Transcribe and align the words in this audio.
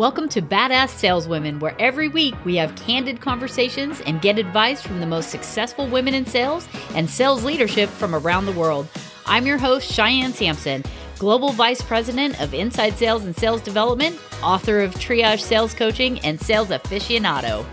Welcome 0.00 0.30
to 0.30 0.40
Badass 0.40 0.88
Saleswomen, 0.88 1.58
where 1.58 1.76
every 1.78 2.08
week 2.08 2.34
we 2.46 2.56
have 2.56 2.74
candid 2.74 3.20
conversations 3.20 4.00
and 4.06 4.22
get 4.22 4.38
advice 4.38 4.80
from 4.80 4.98
the 4.98 5.04
most 5.04 5.28
successful 5.28 5.86
women 5.86 6.14
in 6.14 6.24
sales 6.24 6.66
and 6.94 7.10
sales 7.10 7.44
leadership 7.44 7.90
from 7.90 8.14
around 8.14 8.46
the 8.46 8.52
world. 8.52 8.88
I'm 9.26 9.44
your 9.44 9.58
host, 9.58 9.92
Cheyenne 9.92 10.32
Sampson, 10.32 10.84
Global 11.18 11.52
Vice 11.52 11.82
President 11.82 12.40
of 12.40 12.54
Inside 12.54 12.96
Sales 12.96 13.26
and 13.26 13.36
Sales 13.36 13.60
Development, 13.60 14.18
author 14.42 14.80
of 14.80 14.94
Triage 14.94 15.42
Sales 15.42 15.74
Coaching, 15.74 16.18
and 16.20 16.40
Sales 16.40 16.68
Aficionado. 16.68 17.66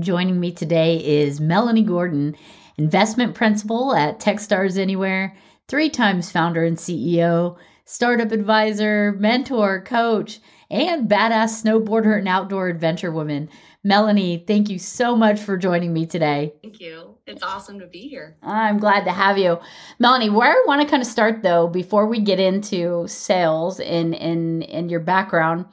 Joining 0.00 0.40
me 0.40 0.50
today 0.50 0.96
is 0.96 1.38
Melani 1.38 1.86
Gordan, 1.86 2.34
investment 2.76 3.36
principal 3.36 3.94
at 3.94 4.18
Techstars 4.18 4.78
Anywhere, 4.78 5.36
three 5.68 5.88
times 5.88 6.32
founder 6.32 6.64
and 6.64 6.76
CEO 6.76 7.56
startup 7.90 8.30
advisor, 8.30 9.16
mentor, 9.18 9.82
coach, 9.82 10.40
and 10.70 11.08
badass 11.08 11.62
snowboarder 11.62 12.16
and 12.16 12.28
outdoor 12.28 12.68
adventure 12.68 13.10
woman. 13.10 13.48
Melani, 13.84 14.46
thank 14.46 14.68
you 14.70 14.78
so 14.78 15.16
much 15.16 15.40
for 15.40 15.56
joining 15.56 15.92
me 15.92 16.06
today. 16.06 16.52
Thank 16.62 16.80
you. 16.80 17.16
It's 17.30 17.44
awesome 17.44 17.78
to 17.78 17.86
be 17.86 18.08
here. 18.08 18.36
I'm 18.42 18.78
glad 18.78 19.04
to 19.04 19.12
have 19.12 19.38
you. 19.38 19.58
Melani, 20.02 20.32
where 20.32 20.50
I 20.50 20.64
want 20.66 20.82
to 20.82 20.88
kind 20.88 21.00
of 21.00 21.06
start 21.06 21.42
though, 21.44 21.68
before 21.68 22.06
we 22.06 22.20
get 22.20 22.40
into 22.40 23.06
sales 23.06 23.78
and 23.78 24.16
and 24.16 24.64
and 24.64 24.90
your 24.90 24.98
background, 24.98 25.66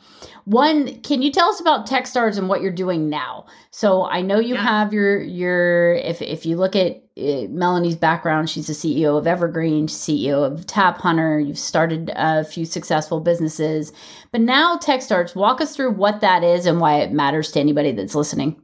one, 0.46 1.02
can 1.02 1.24
you 1.24 1.32
tell 1.32 1.50
us 1.50 1.60
about 1.60 1.88
Techstars 1.88 2.38
and 2.38 2.48
what 2.48 2.62
you're 2.62 2.72
doing 2.72 3.10
now? 3.10 3.48
So 3.72 4.06
I 4.06 4.22
know 4.22 4.40
you 4.40 4.54
yeah. 4.54 4.62
have 4.62 4.94
your 4.94 5.20
your 5.20 5.96
if 5.96 6.22
if 6.22 6.46
you 6.46 6.58
look 6.58 6.76
at 6.76 6.98
uh, 7.18 7.50
Melani's 7.50 7.96
background, 7.96 8.52
she's 8.52 8.68
the 8.68 8.74
CEO 8.74 9.18
of 9.18 9.26
Evergreen, 9.26 9.88
CEO 9.88 10.46
of 10.46 10.68
Tap 10.68 11.00
Hunter. 11.00 11.40
You've 11.40 11.58
started 11.58 12.12
a 12.16 12.44
few 12.44 12.66
successful 12.66 13.20
businesses, 13.20 13.92
but 14.32 14.42
now 14.42 14.78
Techstars. 14.78 15.36
Walk 15.36 15.60
us 15.60 15.76
through 15.76 15.94
what 15.94 16.22
that 16.22 16.44
is 16.44 16.68
and 16.68 16.80
why 16.80 17.00
it 17.00 17.12
matters 17.12 17.52
to 17.54 17.60
anybody 17.60 17.92
that's 17.92 18.14
listening. 18.14 18.62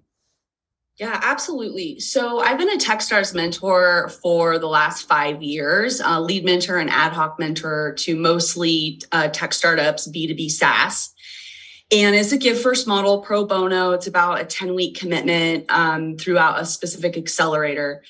Yeah, 1.00 1.20
absolutely. 1.24 2.00
So 2.00 2.40
I've 2.40 2.60
been 2.60 2.70
a 2.70 2.78
Techstars 2.78 3.34
mentor 3.34 4.10
for 4.22 4.60
the 4.60 4.68
last 4.68 5.08
five 5.08 5.42
years, 5.42 6.00
lead 6.00 6.46
mentor 6.46 6.78
and 6.78 6.90
ad 6.90 7.14
hoc 7.14 7.40
mentor 7.40 7.96
to 8.00 8.16
mostly 8.16 9.02
uh, 9.12 9.30
tech 9.30 9.54
startups, 9.54 10.08
B2B 10.08 10.52
SaaS. 10.52 11.12
And 11.92 12.16
it's 12.16 12.32
a 12.32 12.38
give 12.38 12.62
first 12.62 12.88
model 12.88 13.22
pro 13.22 13.46
bono. 13.46 13.92
It's 13.92 14.08
about 14.08 14.42
a 14.42 14.46
10 14.46 14.76
week 14.76 14.98
commitment 14.98 15.66
um, 15.70 16.16
throughout 16.18 16.62
a 16.62 16.66
specific 16.66 17.18
accelerator. 17.18 18.04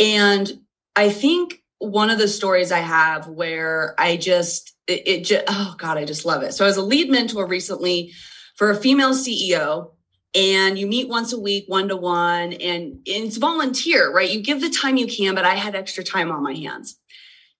And 0.00 0.50
I 0.96 1.10
think 1.10 1.62
one 1.78 2.10
of 2.10 2.18
the 2.18 2.28
stories 2.28 2.72
I 2.72 2.80
have 2.80 3.28
where 3.28 3.94
I 3.98 4.16
just, 4.16 4.74
it, 4.88 5.02
it 5.06 5.24
just, 5.24 5.44
oh 5.48 5.76
God, 5.78 5.96
I 5.96 6.04
just 6.04 6.24
love 6.24 6.42
it. 6.42 6.54
So 6.54 6.64
I 6.64 6.68
was 6.68 6.76
a 6.76 6.82
lead 6.82 7.08
mentor 7.08 7.46
recently 7.46 8.12
for 8.56 8.70
a 8.70 8.76
female 8.76 9.14
CEO 9.14 9.92
and 10.36 10.78
you 10.78 10.86
meet 10.86 11.08
once 11.08 11.32
a 11.32 11.40
week, 11.40 11.64
one 11.66 11.88
to 11.88 11.96
one, 11.96 12.52
and 12.52 13.00
it's 13.06 13.38
volunteer, 13.38 14.12
right? 14.12 14.30
You 14.30 14.42
give 14.42 14.60
the 14.60 14.68
time 14.68 14.98
you 14.98 15.06
can, 15.06 15.34
but 15.34 15.46
I 15.46 15.54
had 15.54 15.74
extra 15.74 16.04
time 16.04 16.30
on 16.30 16.42
my 16.42 16.52
hands. 16.52 16.98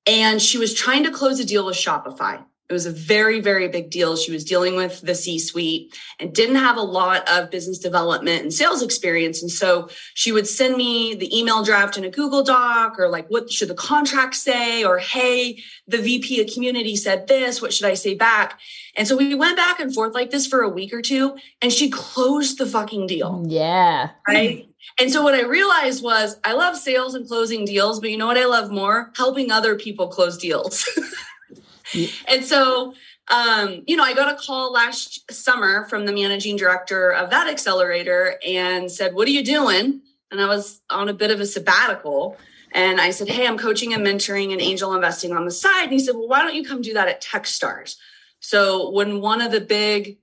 And 0.07 0.41
she 0.41 0.59
was 0.59 0.75
trying 0.75 1.05
to 1.05 1.11
close 1.11 1.41
a 1.41 1.45
deal 1.45 1.65
with 1.65 1.77
Shopify. 1.77 2.45
It 2.69 2.73
was 2.73 2.87
a 2.87 2.91
very, 2.91 3.41
very 3.41 3.69
big 3.69 3.91
deal. 3.91 4.17
She 4.17 4.33
was 4.33 4.45
dealing 4.45 4.75
with 4.75 5.01
the 5.01 5.15
C 5.15 5.39
suite 5.39 5.97
and 6.19 6.35
didn't 6.35 6.57
have 6.57 6.77
a 6.77 6.83
lot 6.83 7.29
of 7.29 7.51
business 7.51 7.79
development 7.79 8.43
and 8.43 8.53
sales 8.53 8.83
experience. 8.83 9.41
And 9.41 9.51
so 9.51 9.89
she 10.15 10.33
would 10.33 10.49
send 10.49 10.77
me 10.77 11.15
the 11.15 11.37
email 11.37 11.63
draft 11.63 11.97
in 11.97 12.05
a 12.05 12.11
Google 12.11 12.43
Doc 12.43 12.99
or 12.99 13.09
like, 13.09 13.29
what 13.29 13.53
should 13.53 13.69
the 13.69 13.75
contract 13.75 14.35
say? 14.35 14.85
Or, 14.85 14.99
hey, 14.99 15.63
the 15.87 15.99
VP 15.99 16.41
of 16.41 16.53
community 16.53 16.97
said 16.97 17.29
this. 17.29 17.63
What 17.63 17.73
should 17.73 17.87
I 17.87 17.95
say 17.95 18.15
back? 18.15 18.59
And 18.97 19.07
so 19.07 19.17
we 19.17 19.35
went 19.37 19.57
back 19.57 19.79
and 19.79 19.95
forth 19.95 20.15
like 20.15 20.31
this 20.31 20.47
for 20.47 20.63
a 20.63 20.69
week 20.69 20.93
or 20.93 21.03
two 21.03 21.37
and 21.63 21.73
she 21.73 21.89
closed 21.89 22.59
the 22.59 22.67
fucking 22.67 23.07
deal. 23.07 23.45
Yeah. 23.47 24.11
Right. 24.27 24.69
And 24.99 25.13
so 25.13 25.23
what 25.23 25.35
I 25.35 25.43
realized 25.43 26.03
was 26.03 26.37
I 26.43 26.55
love 26.55 26.77
sales 26.77 27.15
and 27.15 27.29
closing 27.29 27.65
deals, 27.65 28.01
but 28.01 28.11
you 28.11 28.17
know 28.17 28.27
what 28.27 28.39
I 28.39 28.47
love 28.47 28.71
more? 28.71 29.13
Helping 29.17 29.53
other 29.53 29.77
people 29.77 30.09
close 30.09 30.39
deals. 30.39 30.89
And 32.29 32.45
so, 32.45 32.95
um, 33.29 33.83
you 33.87 33.97
know, 33.97 34.05
I 34.05 34.15
got 34.15 34.33
a 34.33 34.37
call 34.37 34.73
last 34.73 35.31
summer 35.31 35.85
from 35.89 36.07
the 36.07 36.13
managing 36.13 36.57
director 36.57 37.11
of 37.13 37.31
that 37.31 37.49
accelerator 37.49 38.39
and 38.47 38.91
said, 38.91 39.15
What 39.15 39.29
are 39.29 39.33
you 39.33 39.45
doing? 39.45 40.03
And 40.31 40.41
I 40.41 40.47
was 40.47 40.81
on 40.91 41.09
a 41.09 41.15
bit 41.15 41.31
of 41.31 41.41
a 41.41 41.47
sabbatical. 41.47 42.37
And 42.73 43.01
I 43.01 43.11
said, 43.11 43.29
Hey, 43.29 43.47
I'm 43.47 43.59
coaching 43.59 43.95
and 43.95 44.05
mentoring 44.05 44.53
and 44.53 44.61
angel 44.61 44.95
investing 44.95 45.33
on 45.33 45.45
the 45.45 45.51
side. 45.51 45.85
And 45.85 45.93
he 45.93 45.99
said, 45.99 46.15
Well, 46.15 46.29
why 46.29 46.43
don't 46.43 46.55
you 46.55 46.65
come 46.65 46.83
do 46.83 46.95
that 46.95 47.09
at 47.09 47.23
Techstars? 47.23 47.97
So 48.41 48.91
when 48.91 49.21
one 49.21 49.41
of 49.41 49.51
the 49.51 49.61
big 49.61 50.19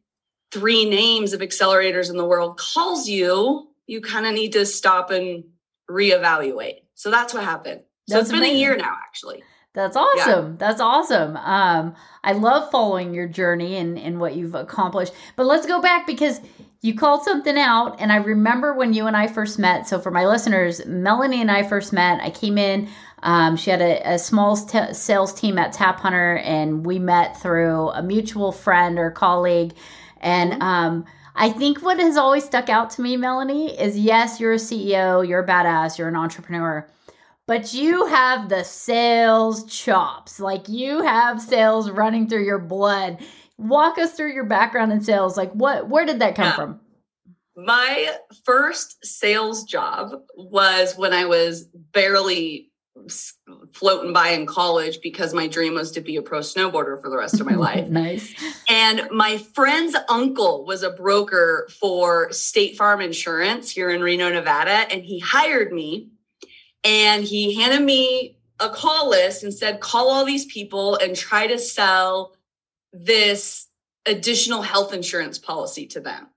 three 0.52 0.88
names 0.88 1.34
of 1.34 1.42
accelerators 1.42 2.10
in 2.10 2.18
the 2.18 2.26
world 2.26 2.58
calls 2.58 3.10
you, 3.10 3.70
you 3.88 4.02
kind 4.02 4.26
of 4.26 4.34
need 4.34 4.54
to 4.54 4.66
stop 4.66 5.10
and 5.10 5.44
reevaluate. 5.90 6.84
So 6.94 7.10
that's 7.10 7.34
what 7.34 7.44
happened. 7.44 7.82
So 8.08 8.16
that's 8.16 8.30
it's 8.30 8.40
been 8.40 8.50
a 8.50 8.54
year 8.54 8.78
now, 8.78 8.96
actually. 9.08 9.44
That's 9.74 9.98
awesome. 9.98 10.52
Yeah. 10.52 10.56
That's 10.58 10.80
awesome. 10.80 11.36
Um, 11.38 11.96
I 12.24 12.34
love 12.34 12.70
following 12.70 13.14
your 13.14 13.28
journey 13.28 13.78
and, 13.78 13.98
and 13.98 14.20
what 14.20 14.36
you've 14.36 14.54
accomplished. 14.54 15.14
But 15.36 15.48
let's 15.48 15.66
go 15.66 15.82
back 15.82 16.06
because 16.06 16.42
you 16.82 16.96
called 16.96 17.24
something 17.24 17.58
out. 17.58 18.00
And 18.00 18.12
I 18.12 18.18
remember 18.18 18.74
when 18.74 18.94
you 18.94 19.08
and 19.08 19.18
I 19.18 19.26
first 19.26 19.58
met. 19.58 19.88
So, 19.88 20.00
for 20.00 20.12
my 20.12 20.28
listeners, 20.28 20.82
Melani 20.82 21.38
and 21.38 21.50
I 21.50 21.64
first 21.64 21.92
met. 21.92 22.22
I 22.22 22.30
came 22.30 22.60
in, 22.60 22.88
um, 23.24 23.56
she 23.56 23.72
had 23.72 23.82
a, 23.82 24.14
a 24.14 24.20
small 24.20 24.56
t- 24.58 24.94
sales 24.94 25.34
team 25.34 25.58
at 25.58 25.74
Tap 25.74 26.00
Hunter, 26.00 26.38
and 26.38 26.86
we 26.86 27.00
met 27.00 27.42
through 27.42 27.90
a 27.90 28.04
mutual 28.04 28.52
friend 28.52 29.00
or 29.00 29.10
colleague. 29.10 29.74
And, 30.22 30.54
mm-hmm. 30.54 30.62
um, 30.62 31.06
I 31.36 31.50
think 31.50 31.82
what 31.82 32.00
has 32.00 32.16
always 32.16 32.44
stuck 32.44 32.70
out 32.70 32.92
to 32.92 33.02
me, 33.02 33.18
Melani, 33.18 33.76
is 33.76 33.98
yes, 33.98 34.40
you're 34.40 34.54
a 34.54 34.58
CEO, 34.58 35.28
you're 35.28 35.44
a 35.44 35.48
badass, 35.48 35.98
you're 35.98 36.08
an 36.08 36.16
entrepreneur 36.16 36.88
but 37.48 37.74
you 37.74 38.06
have 38.08 38.50
the 38.50 38.64
sales 38.64 39.66
chops. 39.66 40.40
Like 40.40 40.70
you 40.70 41.02
have 41.02 41.42
sales 41.42 41.90
running 41.90 42.28
through 42.28 42.46
your 42.46 42.60
blood. 42.60 43.20
Walk 43.58 43.98
us 43.98 44.14
through 44.14 44.34
your 44.34 44.46
background 44.46 44.92
in 44.92 45.02
sales. 45.02 45.38
Like 45.38 45.52
what 45.52 45.90
where 45.90 46.06
did 46.06 46.20
that 46.20 46.36
come 46.36 46.46
yeah. 46.46 46.56
from? 46.56 46.80
My 47.56 48.16
first 48.46 49.06
sales 49.06 49.64
job 49.64 50.12
was 50.36 50.96
when 50.96 51.14
I 51.14 51.26
was 51.26 51.66
barely 51.94 52.72
floating 53.74 54.14
by 54.14 54.30
in 54.30 54.46
college 54.46 55.00
because 55.02 55.34
my 55.34 55.48
dream 55.48 55.74
was 55.74 55.92
to 55.92 56.02
be 56.02 56.16
a 56.16 56.22
pro 56.22 56.40
snowboarder 56.40 57.02
for 57.02 57.10
the 57.10 57.18
rest 57.18 57.40
of 57.40 57.46
my 57.46 57.56
life. 57.56 57.88
nice. 57.90 58.34
And 58.70 59.08
my 59.12 59.38
friend's 59.38 59.96
uncle 60.10 60.66
was 60.66 60.84
a 60.84 60.92
broker 60.92 61.68
for 61.80 62.32
State 62.32 62.78
Farm 62.78 63.02
Insurance 63.02 63.70
here 63.72 63.90
in 63.90 64.02
Reno, 64.02 64.30
Nevada, 64.30 64.92
and 64.92 65.04
he 65.04 65.20
hired 65.20 65.72
me 65.72 66.10
and 66.84 67.24
he 67.24 67.56
handed 67.60 67.82
me 67.82 68.38
a 68.60 68.70
call 68.70 69.10
list 69.10 69.44
and 69.44 69.54
said, 69.54 69.80
call 69.80 70.10
all 70.10 70.26
these 70.26 70.46
people 70.46 70.96
and 70.96 71.16
try 71.16 71.48
to 71.48 71.58
sell 71.58 72.36
this 72.92 73.68
additional 74.06 74.62
health 74.62 74.94
insurance 74.94 75.38
policy 75.38 75.88
to 75.88 76.00
them. 76.00 76.28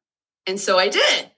And 0.47 0.59
so 0.59 0.79
I 0.79 0.89
did. 0.89 1.31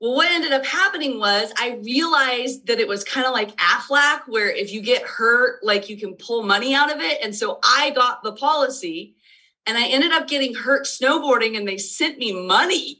Well, 0.00 0.14
what 0.14 0.30
ended 0.30 0.52
up 0.52 0.64
happening 0.64 1.18
was 1.18 1.52
I 1.58 1.78
realized 1.84 2.66
that 2.68 2.80
it 2.80 2.88
was 2.88 3.04
kind 3.04 3.26
of 3.26 3.32
like 3.32 3.54
Aflac, 3.56 4.22
where 4.28 4.50
if 4.50 4.72
you 4.72 4.80
get 4.80 5.02
hurt, 5.02 5.62
like 5.62 5.90
you 5.90 5.98
can 5.98 6.14
pull 6.14 6.42
money 6.42 6.74
out 6.74 6.90
of 6.90 7.02
it. 7.02 7.18
And 7.22 7.34
so 7.34 7.58
I 7.62 7.90
got 7.90 8.22
the 8.22 8.32
policy 8.32 9.14
and 9.66 9.76
I 9.76 9.88
ended 9.88 10.12
up 10.12 10.26
getting 10.26 10.54
hurt 10.54 10.86
snowboarding 10.86 11.56
and 11.56 11.68
they 11.68 11.76
sent 11.76 12.16
me 12.16 12.32
money 12.32 12.99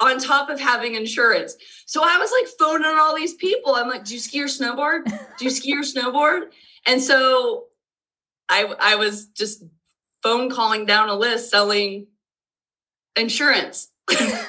on 0.00 0.18
top 0.18 0.50
of 0.50 0.60
having 0.60 0.94
insurance. 0.94 1.56
So 1.86 2.02
I 2.04 2.18
was 2.18 2.30
like 2.30 2.46
phoning 2.58 2.98
all 2.98 3.14
these 3.16 3.34
people. 3.34 3.74
I'm 3.74 3.88
like, 3.88 4.04
do 4.04 4.14
you 4.14 4.20
ski 4.20 4.42
or 4.42 4.46
snowboard? 4.46 5.04
Do 5.38 5.44
you 5.44 5.50
ski 5.50 5.74
or 5.74 5.82
snowboard? 5.82 6.50
And 6.86 7.02
so 7.02 7.66
I 8.48 8.64
I 8.78 8.96
was 8.96 9.26
just 9.26 9.64
phone 10.22 10.50
calling 10.50 10.86
down 10.86 11.08
a 11.08 11.14
list 11.14 11.50
selling 11.50 12.06
insurance. 13.16 13.88
that 14.08 14.46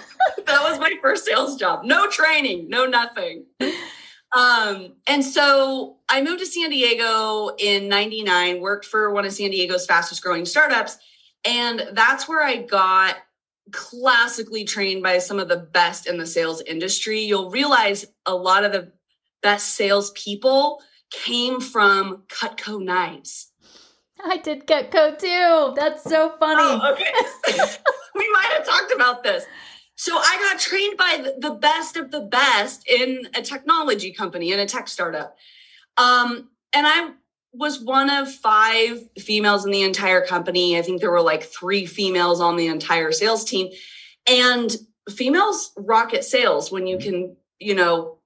was 0.47 0.79
my 0.79 0.93
first 1.01 1.25
sales 1.25 1.55
job. 1.55 1.83
No 1.83 2.09
training, 2.09 2.69
no 2.69 2.85
nothing. 2.85 3.45
Um, 4.35 4.93
and 5.07 5.23
so 5.23 5.97
I 6.09 6.21
moved 6.21 6.39
to 6.39 6.45
San 6.45 6.69
Diego 6.69 7.55
in 7.57 7.87
99, 7.87 8.59
worked 8.59 8.85
for 8.85 9.11
one 9.11 9.25
of 9.25 9.33
San 9.33 9.51
Diego's 9.51 9.85
fastest 9.85 10.21
growing 10.21 10.45
startups. 10.45 10.97
And 11.45 11.89
that's 11.93 12.27
where 12.27 12.43
I 12.43 12.57
got 12.57 13.15
classically 13.71 14.63
trained 14.63 15.03
by 15.03 15.17
some 15.19 15.39
of 15.39 15.47
the 15.47 15.57
best 15.57 16.07
in 16.07 16.17
the 16.17 16.25
sales 16.25 16.61
industry, 16.61 17.21
you'll 17.21 17.51
realize 17.51 18.05
a 18.25 18.35
lot 18.35 18.63
of 18.63 18.71
the 18.71 18.91
best 19.41 19.75
sales 19.75 20.11
people 20.11 20.81
came 21.11 21.59
from 21.59 22.23
Cutco 22.27 22.83
knives. 22.83 23.51
I 24.23 24.37
did 24.37 24.65
Cutco 24.65 25.17
too. 25.17 25.73
That's 25.75 26.03
so 26.03 26.33
funny. 26.39 26.61
Oh, 26.61 26.93
okay. 26.93 27.11
we 28.15 28.29
might 28.31 28.51
have 28.57 28.65
talked 28.65 28.91
about 28.91 29.23
this. 29.23 29.45
So 29.95 30.15
I 30.15 30.37
got 30.39 30.59
trained 30.59 30.97
by 30.97 31.31
the 31.39 31.51
best 31.51 31.97
of 31.97 32.11
the 32.11 32.21
best 32.21 32.87
in 32.87 33.27
a 33.35 33.41
technology 33.41 34.11
company 34.11 34.51
in 34.51 34.59
a 34.59 34.65
tech 34.65 34.87
startup. 34.87 35.35
Um, 35.97 36.49
and 36.73 36.85
I 36.85 37.11
was 37.53 37.81
one 37.83 38.09
of 38.09 38.31
five 38.31 39.01
females 39.17 39.65
in 39.65 39.71
the 39.71 39.83
entire 39.83 40.25
company. 40.25 40.77
I 40.77 40.81
think 40.81 41.01
there 41.01 41.11
were 41.11 41.21
like 41.21 41.43
three 41.43 41.85
females 41.85 42.41
on 42.41 42.55
the 42.55 42.67
entire 42.67 43.11
sales 43.11 43.45
team. 43.45 43.71
And 44.27 44.75
females 45.09 45.71
rocket 45.77 46.23
sales 46.23 46.71
when 46.71 46.87
you 46.87 46.97
mm-hmm. 46.97 47.09
can, 47.09 47.35
you 47.59 47.75
know, 47.75 48.17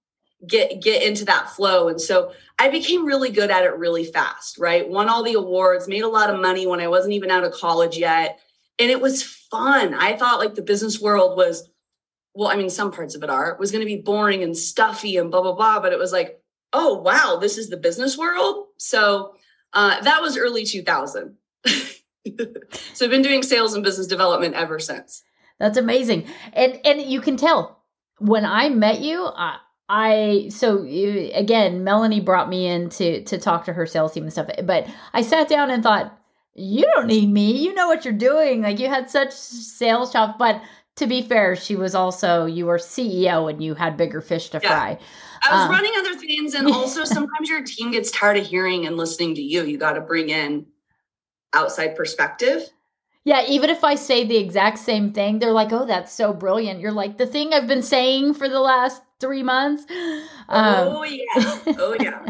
get 0.48 0.82
get 0.82 1.04
into 1.04 1.26
that 1.26 1.52
flow. 1.52 1.88
And 1.88 2.02
so 2.02 2.34
I 2.58 2.70
became 2.70 3.06
really 3.06 3.30
good 3.30 3.52
at 3.52 3.64
it 3.64 3.78
really 3.78 4.06
fast, 4.06 4.58
right? 4.58 4.88
Won 4.88 5.08
all 5.08 5.24
the 5.24 5.34
awards, 5.34 5.88
made 5.88 6.04
a 6.04 6.10
lot 6.10 6.30
of 6.30 6.42
money 6.42 6.66
when 6.66 6.80
I 6.80 6.88
wasn't 6.88 7.14
even 7.14 7.32
out 7.32 7.44
of 7.44 7.54
college 7.54 7.98
yet. 7.98 8.40
And 8.80 8.90
it 8.90 9.00
was 9.00 9.24
fun. 9.24 9.94
I 9.94 10.18
thought 10.18 10.40
like 10.40 10.56
the 10.56 10.62
business 10.62 11.00
world 11.00 11.38
was 11.38 11.70
well, 12.34 12.50
I 12.50 12.56
mean, 12.56 12.70
some 12.70 12.92
parts 12.92 13.16
of 13.16 13.24
it 13.24 13.30
are, 13.30 13.58
was 13.60 13.72
going 13.72 13.82
to 13.82 13.86
be 13.86 14.02
boring 14.02 14.42
and 14.42 14.56
stuffy 14.56 15.18
and 15.18 15.30
blah, 15.30 15.42
blah, 15.42 15.54
blah. 15.54 15.82
But 15.82 15.92
it 15.92 16.00
was 16.00 16.14
like, 16.14 16.41
oh, 16.74 16.96
wow, 17.02 17.38
this 17.40 17.58
is 17.58 17.70
the 17.70 17.78
business 17.78 18.18
world. 18.18 18.68
So 18.78 19.36
uh, 19.74 20.02
that 20.02 20.22
was 20.22 20.38
early 20.38 20.66
2000. 20.66 21.36
so 21.66 23.06
I've 23.06 23.12
been 23.12 23.22
doing 23.22 23.44
sales 23.44 23.74
and 23.74 23.84
business 23.84 24.08
development 24.08 24.56
ever 24.56 24.80
since. 24.80 25.24
That's 25.60 25.78
amazing. 25.78 26.28
And, 26.54 26.80
and 26.86 27.02
you 27.02 27.22
can 27.22 27.38
tell 27.38 27.82
when 28.18 28.46
I 28.46 28.70
met 28.70 29.02
you, 29.02 29.26
I, 29.26 29.58
I 29.90 30.50
so 30.50 30.84
again, 30.84 31.84
Melani 31.84 32.24
brought 32.24 32.48
me 32.48 32.66
in 32.66 32.90
to 32.92 33.24
to 33.26 33.38
talk 33.38 33.66
to 33.66 33.74
her 33.74 33.86
sales 33.86 34.14
team 34.14 34.24
and 34.24 34.32
stuff. 34.32 34.48
But 34.64 34.88
I 35.12 35.22
sat 35.22 35.50
down 35.50 35.70
and 35.70 35.84
thought, 35.84 36.18
you 36.54 36.84
don't 36.94 37.08
need 37.08 37.30
me. 37.30 37.52
You 37.52 37.74
know 37.74 37.88
what 37.88 38.06
you're 38.06 38.14
doing. 38.14 38.62
Like 38.62 38.80
you 38.80 38.88
had 38.88 39.10
such 39.10 39.32
sales 39.34 40.14
chops, 40.14 40.36
but 40.38 40.62
to 41.02 41.08
be 41.08 41.24
fair, 41.24 41.56
she 41.56 41.76
was 41.76 41.96
also 41.96 42.46
you 42.46 42.68
were 42.68 42.78
CEO 42.78 43.50
and 43.50 43.62
you 43.62 43.74
had 43.74 43.98
bigger 43.98 44.22
fish 44.22 44.50
to 44.50 44.60
yeah. 44.62 44.70
fry. 44.70 45.00
I 45.44 45.52
was 45.52 45.66
um, 45.66 45.72
running 45.72 45.92
other 45.98 46.16
things, 46.16 46.54
and 46.54 46.68
also 46.68 47.04
sometimes 47.06 47.50
your 47.50 47.64
team 47.64 47.92
gets 47.92 48.12
tired 48.12 48.38
of 48.38 48.46
hearing 48.46 48.86
and 48.86 48.98
listening 48.98 49.34
to 49.36 49.42
you. 49.42 49.64
You 49.64 49.80
got 49.80 49.94
to 49.94 50.02
bring 50.02 50.30
in 50.30 50.68
outside 51.54 51.96
perspective. 51.96 52.70
Yeah, 53.24 53.44
even 53.48 53.72
if 53.72 53.84
I 53.84 53.96
say 53.96 54.26
the 54.26 54.38
exact 54.38 54.78
same 54.78 55.12
thing, 55.12 55.40
they're 55.40 55.52
like, 55.52 55.72
"Oh, 55.72 55.88
that's 55.88 56.14
so 56.14 56.34
brilliant." 56.34 56.80
You're 56.80 56.92
like 56.92 57.18
the 57.18 57.26
thing 57.26 57.52
I've 57.52 57.68
been 57.68 57.84
saying 57.84 58.36
for 58.36 58.48
the 58.48 58.60
last 58.60 59.02
three 59.20 59.42
months. 59.42 59.84
Um, 60.50 60.88
oh 60.88 61.04
yeah, 61.04 61.76
oh 61.80 61.96
yeah. 62.00 62.26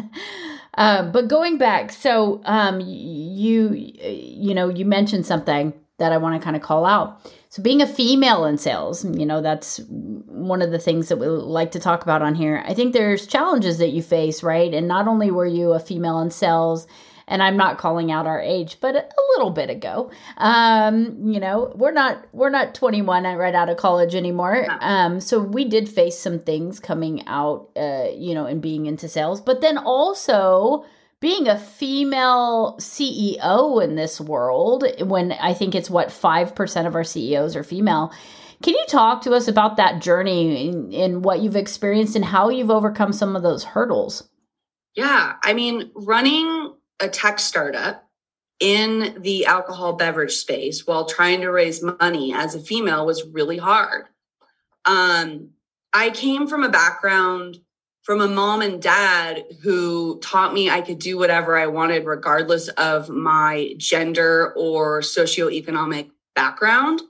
um, 0.76 1.12
but 1.12 1.28
going 1.28 1.58
back, 1.58 1.92
so 1.92 2.42
um, 2.46 2.80
you 2.80 3.74
you 3.74 4.54
know 4.54 4.70
you 4.70 4.86
mentioned 4.86 5.26
something 5.26 5.74
that 6.02 6.12
I 6.12 6.18
want 6.18 6.40
to 6.40 6.44
kind 6.44 6.56
of 6.56 6.64
call 6.64 6.84
out. 6.86 7.22
So, 7.50 7.62
being 7.62 7.82
a 7.82 7.88
female 7.88 8.46
in 8.46 8.58
sales, 8.58 9.06
you 9.06 9.26
know, 9.26 9.40
that's 9.40 9.80
one 9.88 10.64
of 10.64 10.72
the 10.72 10.80
things 10.80 11.10
that 11.10 11.18
we 11.18 11.28
like 11.28 11.72
to 11.72 11.80
talk 11.80 12.02
about 12.02 12.24
on 12.24 12.34
here. 12.34 12.64
I 12.66 12.74
think 12.74 12.94
there's 12.94 13.28
challenges 13.28 13.78
that 13.78 13.90
you 13.90 14.02
face, 14.02 14.42
right? 14.42 14.74
And 14.74 14.88
not 14.88 15.08
only 15.08 15.30
were 15.30 15.46
you 15.46 15.74
a 15.74 15.80
female 15.80 16.20
in 16.20 16.32
sales, 16.32 16.88
and 17.28 17.44
I'm 17.44 17.56
not 17.56 17.78
calling 17.78 18.12
out 18.12 18.26
our 18.26 18.42
age, 18.42 18.78
but 18.82 18.96
a 18.96 19.22
little 19.36 19.52
bit 19.52 19.70
ago. 19.70 20.12
Um, 20.38 21.32
you 21.32 21.40
know, 21.40 21.72
we're 21.76 21.92
not 21.92 22.26
we're 22.34 22.50
not 22.50 22.74
21 22.74 23.24
right 23.24 23.56
out 23.56 23.70
of 23.70 23.78
college 23.78 24.16
anymore. 24.16 24.66
Um, 24.80 25.20
so 25.20 25.40
we 25.40 25.66
did 25.66 25.88
face 25.88 26.18
some 26.18 26.40
things 26.40 26.80
coming 26.80 27.28
out, 27.28 27.70
uh, 27.76 28.08
you 28.16 28.34
know, 28.34 28.48
and 28.48 28.60
being 28.60 28.88
into 28.88 29.08
sales, 29.08 29.40
but 29.40 29.62
then 29.62 29.78
also 29.78 30.84
being 31.22 31.48
a 31.48 31.58
female 31.58 32.76
CEO 32.80 33.84
in 33.84 33.96
this 33.96 34.20
world, 34.20 34.84
when 35.02 35.32
I 35.34 35.54
think 35.54 35.76
it's 35.76 35.90
what 35.90 36.10
5% 36.10 36.88
of 36.88 36.96
our 36.96 37.04
CEOs 37.04 37.56
are 37.56 37.64
female. 37.64 38.12
Can 38.64 38.74
you 38.74 38.86
talk 38.88 39.22
to 39.22 39.34
us 39.34 39.48
about 39.48 39.78
that 39.78 40.02
journey 40.02 40.70
and, 40.70 41.24
what 41.24 41.42
you've 41.42 41.56
experienced 41.56 42.16
and 42.16 42.26
how 42.26 42.50
you've 42.50 42.70
overcome 42.70 43.14
some 43.14 43.36
of 43.36 43.44
those 43.44 43.64
hurdles? 43.64 44.28
Yeah. 44.96 45.34
I 45.44 45.54
mean, 45.54 45.92
running 45.96 46.74
a 47.00 47.08
tech 47.08 47.40
startup 47.40 48.08
in 48.60 49.18
the 49.22 49.46
alcohol 49.46 49.94
beverage 49.94 50.34
space 50.34 50.86
while 50.86 51.06
trying 51.06 51.42
to 51.42 51.50
raise 51.50 51.84
money 51.84 52.34
as 52.34 52.54
a 52.54 52.60
female 52.60 53.06
was 53.06 53.26
really 53.32 53.58
hard. 53.58 54.06
Um, 54.86 55.52
I 55.94 56.12
came 56.12 56.48
from 56.48 56.64
a 56.64 56.70
background 56.70 57.58
from 58.02 58.20
a 58.22 58.28
mom 58.28 58.62
and 58.62 58.82
dad 58.82 59.44
who 59.62 60.20
taught 60.20 60.54
me 60.54 60.70
I 60.70 60.82
could 60.82 61.00
do 61.00 61.18
whatever 61.18 61.58
I 61.58 61.68
wanted, 61.68 62.06
regardless 62.06 62.68
of 62.70 63.10
my 63.10 63.74
gender 63.78 64.54
or 64.56 65.02
socioeconomic 65.02 66.10
background 66.36 67.02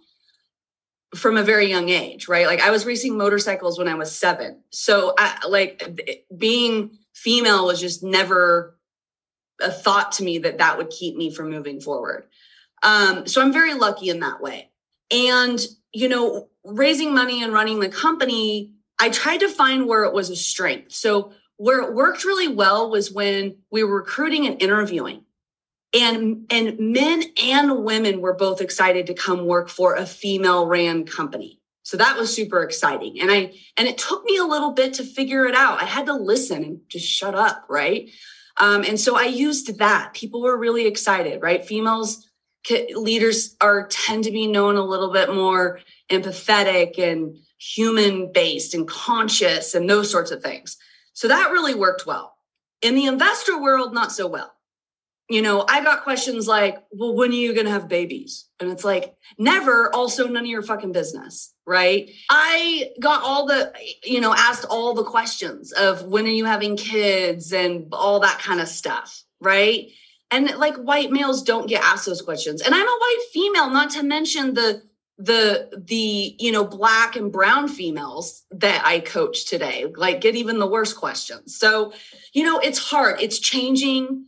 from 1.16 1.38
a 1.38 1.44
very 1.44 1.68
young 1.68 1.90
age, 1.90 2.28
right? 2.28 2.48
Like 2.48 2.62
I 2.62 2.72
was 2.72 2.86
racing 2.86 3.18
motorcycles 3.18 3.78
when 3.78 3.88
I 3.88 3.96
was 3.96 4.16
seven. 4.16 4.64
So 4.70 5.14
I, 5.18 5.46
like 5.48 6.02
being 6.36 6.98
female 7.14 7.66
was 7.66 7.80
just 7.80 8.04
never 8.04 8.78
a 9.62 9.72
thought 9.72 10.14
to 10.14 10.24
me 10.24 10.40
that 10.40 10.58
that 10.58 10.78
would 10.78 10.90
keep 10.90 11.16
me 11.16 11.34
from 11.34 11.50
moving 11.50 11.82
forward. 11.82 12.26
Um, 12.84 13.28
so 13.28 13.42
I'm 13.42 13.54
very 13.54 13.74
lucky 13.74 14.10
in 14.10 14.22
that 14.22 14.42
way. 14.42 14.70
And, 15.12 15.60
you 15.94 16.08
know, 16.08 16.50
raising 16.64 17.14
money 17.14 17.44
and 17.44 17.54
running 17.54 17.80
the 17.80 17.90
company 17.90 18.71
I 19.02 19.10
tried 19.10 19.40
to 19.40 19.50
find 19.50 19.88
where 19.88 20.04
it 20.04 20.14
was 20.14 20.30
a 20.30 20.36
strength. 20.36 20.94
So 20.94 21.34
where 21.58 21.82
it 21.82 21.94
worked 21.94 22.24
really 22.24 22.48
well 22.48 22.92
was 22.92 23.12
when 23.12 23.58
we 23.72 23.84
were 23.84 23.98
recruiting 23.98 24.46
and 24.46 24.62
interviewing. 24.62 25.24
And, 25.94 26.46
and 26.52 26.78
men 26.80 27.24
and 27.42 27.84
women 27.84 28.22
were 28.22 28.36
both 28.36 28.62
excited 28.62 29.08
to 29.08 29.14
come 29.14 29.46
work 29.46 29.70
for 29.70 29.96
a 29.96 30.06
female 30.06 30.68
ran 30.68 31.06
company. 31.06 31.60
So 31.84 31.98
that 31.98 32.16
was 32.16 32.34
super 32.34 32.62
exciting. 32.62 33.20
And 33.20 33.32
I, 33.32 33.54
and 33.76 33.88
it 33.88 33.98
took 33.98 34.24
me 34.24 34.38
a 34.38 34.46
little 34.46 34.72
bit 34.72 34.94
to 34.96 35.04
figure 35.04 35.46
it 35.48 35.56
out. 35.56 35.82
I 35.82 35.86
had 35.86 36.06
to 36.06 36.14
listen 36.14 36.64
and 36.64 36.80
just 36.88 37.08
shut 37.08 37.34
up. 37.34 37.66
Right. 37.68 38.12
Um, 38.58 38.84
and 38.84 39.00
so 39.00 39.18
I 39.18 39.26
used 39.26 39.80
that. 39.80 40.14
People 40.14 40.44
were 40.44 40.58
really 40.58 40.86
excited, 40.86 41.42
right? 41.42 41.66
Females 41.66 42.28
leaders 42.94 43.56
are 43.60 43.88
tend 43.88 44.26
to 44.26 44.32
be 44.32 44.46
known 44.46 44.76
a 44.76 44.86
little 44.86 45.12
bit 45.12 45.34
more 45.34 45.80
empathetic 46.12 47.00
and 47.00 47.38
human 47.62 48.32
based 48.32 48.74
and 48.74 48.88
conscious 48.88 49.76
and 49.76 49.88
those 49.88 50.10
sorts 50.10 50.32
of 50.32 50.42
things. 50.42 50.78
So 51.14 51.28
that 51.28 51.52
really 51.52 51.76
worked 51.76 52.08
well. 52.08 52.34
In 52.82 52.96
the 52.96 53.06
investor 53.06 53.62
world, 53.62 53.94
not 53.94 54.12
so 54.12 54.26
well. 54.26 54.52
You 55.30 55.42
know, 55.42 55.64
I 55.70 55.84
got 55.84 56.04
questions 56.04 56.48
like, 56.48 56.78
well, 56.92 57.16
when 57.16 57.30
are 57.30 57.36
you 57.36 57.54
going 57.54 57.68
to 57.68 57.72
have 57.72 57.88
babies? 57.88 58.50
And 58.60 58.72
it's 58.72 58.84
like, 58.84 59.16
never, 59.38 59.94
also 59.94 60.28
none 60.28 60.44
of 60.44 60.50
your 60.50 60.64
fucking 60.64 60.92
business, 60.92 61.54
right? 61.66 62.10
I 62.30 62.90
got 63.00 63.22
all 63.24 63.46
the, 63.46 63.72
you 64.04 64.20
know, 64.20 64.34
asked 64.34 64.66
all 64.66 64.94
the 64.94 65.06
questions 65.06 65.72
of 65.72 66.04
when 66.04 66.26
are 66.26 66.30
you 66.30 66.46
having 66.46 66.76
kids 66.76 67.54
and 67.54 67.88
all 67.94 68.20
that 68.22 68.40
kind 68.40 68.60
of 68.60 68.68
stuff, 68.68 69.24
right? 69.40 69.88
And 70.32 70.50
like 70.58 70.76
white 70.78 71.12
males 71.12 71.44
don't 71.44 71.70
get 71.70 71.84
asked 71.84 72.08
those 72.08 72.22
questions. 72.22 72.62
And 72.62 72.74
I'm 72.74 72.88
a 72.88 73.00
white 73.00 73.26
female, 73.32 73.70
not 73.70 73.92
to 73.92 74.04
mention 74.04 74.54
the 74.54 74.82
the 75.24 75.70
the 75.88 76.36
you 76.40 76.52
know 76.52 76.64
black 76.64 77.16
and 77.16 77.32
brown 77.32 77.68
females 77.68 78.44
that 78.50 78.82
i 78.86 79.00
coach 79.00 79.46
today 79.46 79.86
like 79.96 80.20
get 80.20 80.36
even 80.36 80.58
the 80.58 80.68
worst 80.68 80.96
questions. 80.98 81.56
So 81.58 81.94
you 82.34 82.44
know 82.44 82.60
it's 82.60 82.80
hard. 82.80 83.22
It's 83.22 83.40
changing 83.40 84.26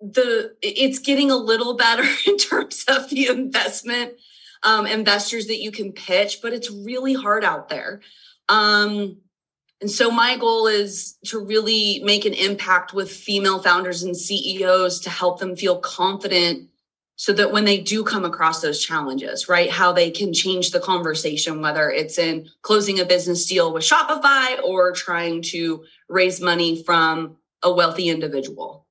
the 0.00 0.54
it's 0.62 1.00
getting 1.00 1.30
a 1.30 1.36
little 1.36 1.74
better 1.76 2.04
in 2.26 2.36
terms 2.36 2.84
of 2.88 3.08
the 3.10 3.26
investment 3.28 4.14
um, 4.62 4.86
investors 4.86 5.46
that 5.46 5.60
you 5.60 5.72
can 5.72 5.92
pitch 5.92 6.38
but 6.40 6.52
it's 6.52 6.70
really 6.70 7.14
hard 7.14 7.44
out 7.44 7.68
there. 7.68 8.00
Um, 8.48 9.16
and 9.80 9.90
so 9.90 10.12
my 10.12 10.36
goal 10.36 10.68
is 10.68 11.16
to 11.26 11.44
really 11.44 12.00
make 12.04 12.24
an 12.24 12.34
impact 12.34 12.94
with 12.94 13.10
female 13.10 13.60
founders 13.60 14.04
and 14.04 14.16
ceos 14.16 15.00
to 15.00 15.10
help 15.10 15.40
them 15.40 15.56
feel 15.56 15.78
confident 15.78 16.68
so 17.16 17.32
that 17.32 17.52
when 17.52 17.64
they 17.64 17.78
do 17.78 18.02
come 18.02 18.24
across 18.24 18.60
those 18.60 18.82
challenges, 18.82 19.48
right, 19.48 19.70
how 19.70 19.92
they 19.92 20.10
can 20.10 20.32
change 20.32 20.70
the 20.70 20.80
conversation, 20.80 21.60
whether 21.60 21.90
it's 21.90 22.18
in 22.18 22.48
closing 22.62 22.98
a 23.00 23.04
business 23.04 23.46
deal 23.46 23.72
with 23.72 23.84
Shopify 23.84 24.62
or 24.64 24.92
trying 24.92 25.42
to 25.42 25.84
raise 26.08 26.40
money 26.40 26.82
from 26.82 27.36
a 27.62 27.72
wealthy 27.72 28.08
individual. 28.08 28.86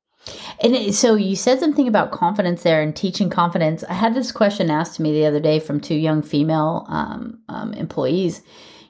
And 0.63 0.93
so 0.93 1.15
you 1.15 1.35
said 1.35 1.59
something 1.59 1.87
about 1.87 2.11
confidence 2.11 2.61
there 2.61 2.81
and 2.81 2.95
teaching 2.95 3.29
confidence. 3.29 3.83
I 3.83 3.93
had 3.93 4.13
this 4.13 4.31
question 4.31 4.69
asked 4.69 4.95
to 4.97 5.01
me 5.01 5.11
the 5.11 5.25
other 5.25 5.39
day 5.39 5.59
from 5.59 5.79
two 5.79 5.95
young 5.95 6.21
female 6.21 6.85
um, 6.89 7.39
um, 7.49 7.73
employees, 7.73 8.43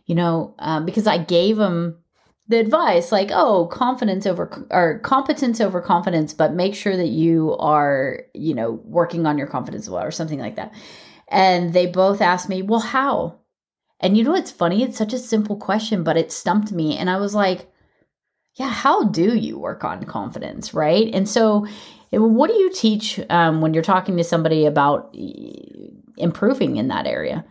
you 0.06 0.16
know, 0.16 0.54
uh, 0.60 0.82
because 0.82 1.08
I 1.08 1.18
gave 1.18 1.56
them 1.56 2.01
the 2.52 2.60
advice 2.60 3.12
like 3.12 3.32
oh 3.32 3.66
confidence 3.68 4.26
over 4.26 4.68
or 4.70 5.00
competence 5.00 5.60
over 5.60 5.82
confidence 5.82 6.34
but 6.34 6.54
make 6.54 6.76
sure 6.76 6.96
that 6.96 7.08
you 7.08 7.56
are 7.58 8.24
you 8.34 8.54
know 8.54 8.80
working 8.84 9.26
on 9.26 9.38
your 9.38 9.48
confidence 9.48 9.90
well 9.90 10.04
or 10.04 10.12
something 10.12 10.40
like 10.40 10.56
that. 10.58 10.74
And 11.30 11.74
they 11.74 11.88
both 11.88 12.22
asked 12.22 12.50
me 12.50 12.62
well 12.62 12.80
how? 12.80 13.40
And 14.00 14.18
you 14.18 14.24
know 14.24 14.32
what's 14.32 14.52
funny? 14.52 14.84
It's 14.84 14.98
such 14.98 15.14
a 15.14 15.18
simple 15.18 15.56
question 15.56 16.04
but 16.04 16.18
it 16.18 16.32
stumped 16.32 16.72
me 16.72 16.98
and 16.98 17.10
i 17.10 17.18
was 17.18 17.34
like 17.34 17.72
yeah 18.56 18.70
how 18.70 19.06
do 19.06 19.36
you 19.36 19.58
work 19.58 19.84
on 19.84 20.04
confidence? 20.04 20.74
Right? 20.74 21.10
And 21.14 21.28
so 21.28 21.66
what 22.12 22.48
do 22.50 22.54
you 22.54 22.72
teach 22.74 23.20
um, 23.30 23.62
when 23.62 23.74
you're 23.74 23.84
talking 23.84 24.18
to 24.18 24.24
somebody 24.24 24.66
about 24.66 25.16
improving 26.18 26.76
in 26.76 26.90
that 26.90 27.08
area? 27.08 27.46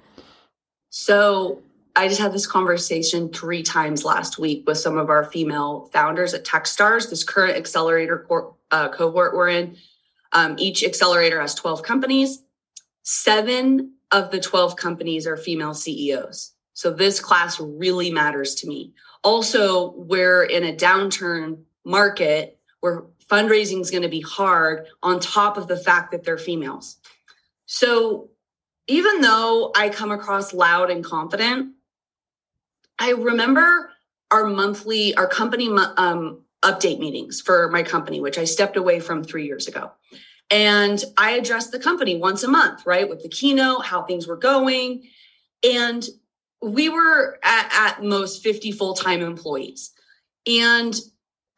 So 0.91 1.63
I 1.97 2.09
just 2.09 2.21
had 2.21 2.33
this 2.33 2.47
conversation 2.47 3.33
three 3.33 3.63
times 3.63 4.05
last 4.05 4.39
week 4.39 4.65
with 4.67 4.79
some 4.79 4.97
of 4.97 5.11
our 5.11 5.25
female 5.25 5.89
founders 5.93 6.35
at 6.35 6.45
Techstars, 6.45 7.11
this 7.11 7.25
current 7.25 7.57
accelerator 7.57 8.27
uh, 8.71 8.89
cohort 8.91 9.35
we're 9.35 9.49
in. 9.49 9.77
Um, 10.33 10.55
each 10.59 10.85
accelerator 10.85 11.41
has 11.41 11.55
12 11.55 11.83
companies. 11.83 12.43
Seven 13.03 13.95
of 14.13 14.31
the 14.31 14.41
12 14.41 14.77
companies 14.77 15.27
are 15.27 15.37
female 15.37 15.75
CEOs. 15.75 16.53
So 16.75 16.91
this 16.91 17.21
class 17.21 17.59
really 17.61 18.11
matters 18.11 18.55
to 18.57 18.69
me. 18.69 18.95
Also, 19.23 19.93
we're 19.97 20.45
in 20.45 20.65
a 20.65 20.75
downturn 20.75 21.63
market 21.85 22.59
where 22.81 23.05
fundraising 23.29 23.81
is 23.81 23.91
going 23.91 24.03
to 24.03 24.09
be 24.09 24.21
hard 24.21 24.87
on 25.03 25.21
top 25.21 25.57
of 25.57 25.69
the 25.69 25.77
fact 25.77 26.13
that 26.13 26.25
they're 26.25 26.39
females. 26.39 26.97
So 27.67 28.31
even 28.87 29.21
though 29.21 29.73
I 29.77 29.89
come 29.89 30.11
across 30.11 30.53
loud 30.53 30.91
and 30.91 31.05
confident, 31.05 31.75
I 33.01 33.13
remember 33.13 33.91
our 34.31 34.47
monthly, 34.47 35.15
our 35.17 35.27
company 35.27 35.69
um, 35.97 36.43
update 36.63 36.99
meetings 36.99 37.41
for 37.41 37.69
my 37.71 37.83
company, 37.83 38.21
which 38.21 38.39
I 38.39 38.45
stepped 38.45 38.77
away 38.77 39.01
from 39.01 39.25
three 39.25 39.47
years 39.47 39.67
ago. 39.67 39.91
And 40.51 41.03
I 41.17 41.33
addressed 41.33 41.73
the 41.73 41.79
company 41.79 42.19
once 42.19 42.43
a 42.43 42.49
month, 42.49 42.85
right, 42.85 43.09
with 43.09 43.23
the 43.23 43.29
keynote, 43.29 43.87
how 43.87 44.03
things 44.03 44.27
were 44.27 44.37
going. 44.37 45.09
And 45.65 46.07
we 46.63 46.89
were 46.89 47.39
at, 47.43 47.71
at 47.73 48.05
most 48.05 48.43
50 48.43 48.73
full 48.73 48.95
time 48.95 49.23
employees. 49.23 49.93
And 50.47 50.95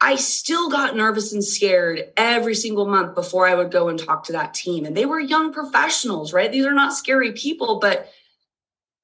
I 0.01 0.17
still 0.17 0.69
got 0.69 0.97
nervous 0.97 1.33
and 1.33 1.45
scared 1.45 2.13
every 2.17 2.55
single 2.55 2.87
month 2.87 3.15
before 3.15 3.47
I 3.47 3.55
would 3.55 3.71
go 3.71 3.89
and 3.89 3.99
talk 3.99 4.25
to 4.25 4.33
that 4.33 4.55
team. 4.55 4.85
And 4.85 4.97
they 4.97 5.07
were 5.07 5.21
young 5.21 5.53
professionals, 5.53 6.33
right? 6.33 6.51
These 6.51 6.67
are 6.67 6.73
not 6.73 6.93
scary 6.93 7.33
people, 7.33 7.79
but 7.79 8.09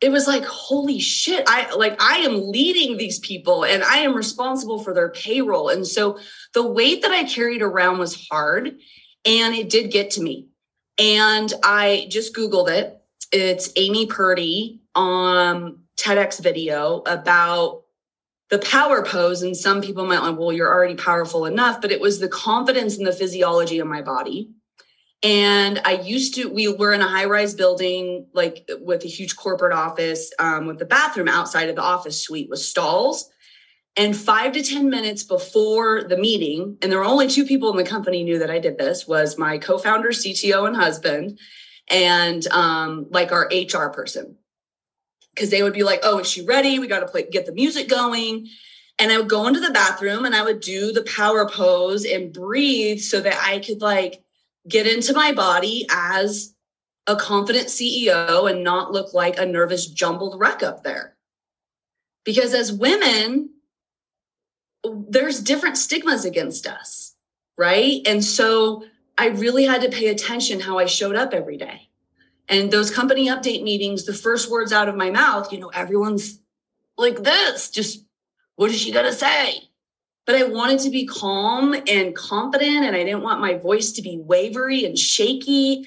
it 0.00 0.10
was 0.10 0.26
like, 0.26 0.44
holy 0.44 1.00
shit. 1.00 1.44
I 1.48 1.74
like, 1.74 2.00
I 2.00 2.18
am 2.18 2.50
leading 2.50 2.96
these 2.96 3.18
people 3.18 3.64
and 3.64 3.82
I 3.82 3.98
am 3.98 4.14
responsible 4.14 4.78
for 4.78 4.94
their 4.94 5.08
payroll. 5.08 5.70
And 5.70 5.86
so 5.86 6.18
the 6.54 6.66
weight 6.66 7.02
that 7.02 7.10
I 7.10 7.24
carried 7.24 7.62
around 7.62 7.98
was 7.98 8.28
hard 8.30 8.78
and 9.24 9.54
it 9.54 9.68
did 9.68 9.90
get 9.90 10.12
to 10.12 10.22
me. 10.22 10.48
And 10.98 11.52
I 11.64 12.06
just 12.10 12.34
Googled 12.34 12.70
it. 12.70 13.00
It's 13.32 13.70
Amy 13.76 14.06
Purdy 14.06 14.82
on 14.94 15.80
TEDx 15.98 16.40
video 16.40 17.02
about 17.04 17.82
the 18.50 18.58
power 18.58 19.04
pose. 19.04 19.42
And 19.42 19.56
some 19.56 19.82
people 19.82 20.06
might 20.06 20.20
like, 20.20 20.38
well, 20.38 20.52
you're 20.52 20.72
already 20.72 20.94
powerful 20.94 21.44
enough, 21.44 21.80
but 21.80 21.92
it 21.92 22.00
was 22.00 22.20
the 22.20 22.28
confidence 22.28 22.96
in 22.96 23.04
the 23.04 23.12
physiology 23.12 23.80
of 23.80 23.88
my 23.88 24.02
body. 24.02 24.52
And 25.22 25.80
I 25.84 25.92
used 25.94 26.34
to, 26.36 26.48
we 26.48 26.68
were 26.68 26.92
in 26.92 27.00
a 27.00 27.08
high 27.08 27.24
rise 27.24 27.54
building, 27.54 28.26
like 28.34 28.70
with 28.80 29.04
a 29.04 29.08
huge 29.08 29.36
corporate 29.36 29.72
office, 29.72 30.32
um, 30.38 30.66
with 30.66 30.78
the 30.78 30.84
bathroom 30.84 31.28
outside 31.28 31.68
of 31.68 31.76
the 31.76 31.82
office 31.82 32.22
suite 32.22 32.48
with 32.48 32.60
stalls. 32.60 33.28
And 33.96 34.16
five 34.16 34.52
to 34.52 34.62
10 34.62 34.88
minutes 34.88 35.24
before 35.24 36.04
the 36.04 36.16
meeting, 36.16 36.78
and 36.80 36.92
there 36.92 37.00
were 37.00 37.04
only 37.04 37.26
two 37.26 37.44
people 37.44 37.68
in 37.72 37.76
the 37.76 37.90
company 37.90 38.22
knew 38.22 38.38
that 38.38 38.50
I 38.50 38.60
did 38.60 38.78
this, 38.78 39.08
was 39.08 39.36
my 39.36 39.58
co-founder, 39.58 40.10
CTO, 40.10 40.68
and 40.68 40.76
husband, 40.76 41.40
and 41.90 42.46
um, 42.48 43.06
like 43.10 43.32
our 43.32 43.50
HR 43.52 43.88
person. 43.88 44.36
Because 45.34 45.50
they 45.50 45.64
would 45.64 45.72
be 45.72 45.82
like, 45.82 46.00
oh, 46.04 46.20
is 46.20 46.30
she 46.30 46.44
ready? 46.44 46.78
We 46.78 46.86
got 46.86 47.00
to 47.00 47.08
play, 47.08 47.28
get 47.28 47.44
the 47.44 47.52
music 47.52 47.88
going. 47.88 48.46
And 49.00 49.10
I 49.10 49.18
would 49.18 49.28
go 49.28 49.48
into 49.48 49.60
the 49.60 49.70
bathroom 49.70 50.24
and 50.24 50.34
I 50.34 50.42
would 50.42 50.60
do 50.60 50.92
the 50.92 51.02
power 51.02 51.48
pose 51.48 52.04
and 52.04 52.32
breathe 52.32 53.00
so 53.00 53.20
that 53.20 53.40
I 53.44 53.58
could 53.60 53.80
like 53.80 54.22
get 54.68 54.86
into 54.86 55.12
my 55.12 55.32
body 55.32 55.86
as 55.90 56.54
a 57.06 57.16
confident 57.16 57.68
CEO 57.68 58.50
and 58.50 58.62
not 58.62 58.92
look 58.92 59.14
like 59.14 59.38
a 59.38 59.46
nervous, 59.46 59.86
jumbled 59.86 60.38
wreck 60.38 60.62
up 60.62 60.84
there. 60.84 61.16
Because 62.24 62.52
as 62.52 62.72
women, 62.72 63.50
there's 64.84 65.40
different 65.40 65.78
stigmas 65.78 66.24
against 66.24 66.66
us, 66.66 67.16
right? 67.56 68.02
And 68.06 68.22
so 68.22 68.84
I 69.16 69.28
really 69.28 69.64
had 69.64 69.80
to 69.82 69.88
pay 69.88 70.08
attention 70.08 70.60
how 70.60 70.78
I 70.78 70.84
showed 70.84 71.16
up 71.16 71.32
every 71.32 71.56
day. 71.56 71.88
And 72.48 72.70
those 72.70 72.90
company 72.90 73.28
update 73.28 73.62
meetings, 73.62 74.04
the 74.04 74.14
first 74.14 74.50
words 74.50 74.72
out 74.72 74.88
of 74.88 74.96
my 74.96 75.10
mouth, 75.10 75.52
you 75.52 75.58
know, 75.58 75.68
everyone's 75.68 76.40
like 76.96 77.22
this, 77.22 77.70
just 77.70 78.04
what 78.56 78.70
is 78.70 78.80
she 78.80 78.92
going 78.92 79.04
to 79.06 79.12
say? 79.12 79.67
But 80.28 80.36
I 80.36 80.44
wanted 80.44 80.78
to 80.80 80.90
be 80.90 81.06
calm 81.06 81.74
and 81.88 82.14
confident, 82.14 82.84
and 82.84 82.94
I 82.94 83.02
didn't 83.02 83.22
want 83.22 83.40
my 83.40 83.54
voice 83.54 83.90
to 83.92 84.02
be 84.02 84.18
wavery 84.18 84.84
and 84.84 84.96
shaky. 84.96 85.86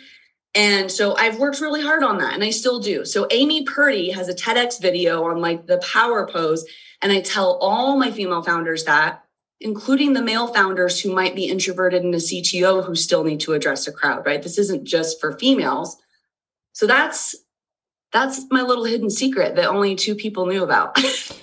And 0.53 0.91
so 0.91 1.15
I've 1.15 1.39
worked 1.39 1.61
really 1.61 1.81
hard 1.81 2.03
on 2.03 2.17
that, 2.17 2.33
and 2.33 2.43
I 2.43 2.49
still 2.49 2.81
do. 2.81 3.05
So 3.05 3.27
Amy 3.31 3.63
Purdy 3.63 4.11
has 4.11 4.27
a 4.27 4.33
TEDx 4.33 4.81
video 4.81 5.23
on 5.23 5.39
like 5.39 5.67
the 5.67 5.77
power 5.77 6.27
pose 6.27 6.65
and 7.01 7.11
I 7.11 7.21
tell 7.21 7.57
all 7.61 7.97
my 7.97 8.11
female 8.11 8.43
founders 8.43 8.83
that, 8.85 9.23
including 9.59 10.13
the 10.13 10.21
male 10.21 10.47
founders 10.47 10.99
who 10.99 11.13
might 11.13 11.35
be 11.35 11.45
introverted 11.45 12.03
in 12.03 12.13
a 12.13 12.17
CTO 12.17 12.85
who 12.85 12.95
still 12.95 13.23
need 13.23 13.39
to 13.41 13.53
address 13.53 13.87
a 13.87 13.91
crowd, 13.91 14.25
right? 14.25 14.41
This 14.41 14.57
isn't 14.57 14.85
just 14.85 15.19
for 15.19 15.37
females. 15.37 15.97
So 16.73 16.87
that's 16.87 17.35
that's 18.13 18.45
my 18.51 18.61
little 18.61 18.83
hidden 18.83 19.09
secret 19.09 19.55
that 19.55 19.69
only 19.69 19.95
two 19.95 20.15
people 20.15 20.45
knew 20.45 20.63
about. 20.63 20.97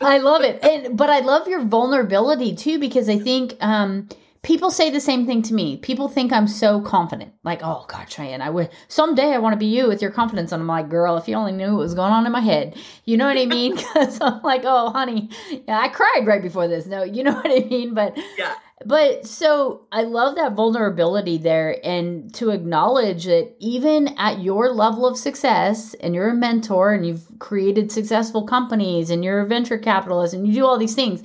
I 0.00 0.18
love 0.18 0.42
it. 0.42 0.62
And 0.64 0.96
but 0.96 1.10
I 1.10 1.20
love 1.20 1.48
your 1.48 1.62
vulnerability 1.62 2.54
too 2.54 2.78
because 2.78 3.08
I 3.08 3.18
think 3.18 3.56
um 3.60 4.08
people 4.44 4.70
say 4.70 4.90
the 4.90 5.00
same 5.00 5.26
thing 5.26 5.42
to 5.42 5.54
me. 5.54 5.78
People 5.78 6.06
think 6.06 6.32
I'm 6.32 6.46
so 6.46 6.80
confident. 6.80 7.32
Like, 7.42 7.60
oh 7.64 7.86
God, 7.88 8.10
Cheyenne, 8.10 8.42
I 8.42 8.50
would 8.50 8.70
someday 8.86 9.32
I 9.32 9.38
want 9.38 9.54
to 9.54 9.58
be 9.58 9.66
you 9.66 9.88
with 9.88 10.00
your 10.00 10.12
confidence. 10.12 10.52
And 10.52 10.62
I'm 10.62 10.68
like, 10.68 10.88
girl, 10.88 11.16
if 11.16 11.26
you 11.26 11.34
only 11.34 11.52
knew 11.52 11.72
what 11.72 11.78
was 11.78 11.94
going 11.94 12.12
on 12.12 12.26
in 12.26 12.32
my 12.32 12.40
head. 12.40 12.76
You 13.06 13.16
know 13.16 13.26
what 13.26 13.38
I 13.38 13.46
mean? 13.46 13.76
Because 13.94 14.20
I'm 14.20 14.42
like, 14.42 14.62
oh 14.64 14.90
honey, 14.90 15.30
yeah, 15.66 15.80
I 15.80 15.88
cried 15.88 16.26
right 16.26 16.42
before 16.42 16.68
this. 16.68 16.86
No, 16.86 17.02
you 17.02 17.22
know 17.24 17.32
what 17.32 17.50
I 17.50 17.66
mean? 17.66 17.94
But 17.94 18.16
yeah. 18.36 18.54
But 18.84 19.26
so 19.26 19.86
I 19.90 20.02
love 20.02 20.34
that 20.34 20.52
vulnerability 20.52 21.38
there 21.38 21.78
and 21.82 22.34
to 22.34 22.50
acknowledge 22.50 23.24
that 23.24 23.54
even 23.58 24.08
at 24.18 24.40
your 24.40 24.72
level 24.72 25.06
of 25.06 25.16
success 25.16 25.94
and 25.94 26.14
you're 26.14 26.28
a 26.28 26.34
mentor 26.34 26.92
and 26.92 27.06
you've 27.06 27.24
created 27.38 27.90
successful 27.90 28.44
companies 28.44 29.10
and 29.10 29.24
you're 29.24 29.40
a 29.40 29.46
venture 29.46 29.78
capitalist 29.78 30.34
and 30.34 30.46
you 30.46 30.52
do 30.52 30.66
all 30.66 30.76
these 30.76 30.94
things 30.94 31.22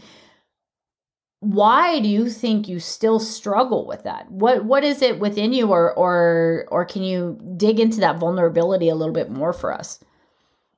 why 1.41 1.99
do 1.99 2.09
you 2.09 2.29
think 2.29 2.67
you 2.67 2.79
still 2.79 3.19
struggle 3.19 3.85
with 3.85 4.03
that? 4.03 4.29
What 4.29 4.65
what 4.65 4.83
is 4.83 5.01
it 5.01 5.19
within 5.19 5.53
you 5.53 5.67
or 5.67 5.93
or 5.93 6.65
or 6.69 6.83
can 6.85 7.03
you 7.03 7.39
dig 7.55 7.79
into 7.79 8.01
that 8.01 8.19
vulnerability 8.19 8.89
a 8.89 8.95
little 8.95 9.13
bit 9.13 9.29
more 9.29 9.53
for 9.53 9.73
us? 9.73 9.99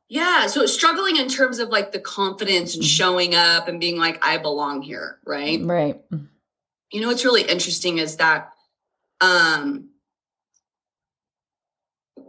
Yeah 0.08 0.46
so 0.48 0.66
struggling 0.68 1.18
in 1.18 1.30
terms 1.30 1.58
of 1.58 1.70
like 1.70 1.92
the 1.92 2.00
confidence 2.00 2.76
and 2.76 2.84
mm-hmm. 2.84 2.90
showing 2.90 3.34
up 3.34 3.68
and 3.68 3.80
being 3.80 3.98
like 3.98 4.24
i 4.24 4.38
belong 4.38 4.82
here 4.82 5.18
right? 5.26 5.60
Right. 5.64 6.00
You 6.92 7.02
know 7.02 7.08
what's 7.08 7.26
really 7.26 7.44
interesting 7.44 7.98
is 7.98 8.18
that 8.18 8.52
um 9.20 9.88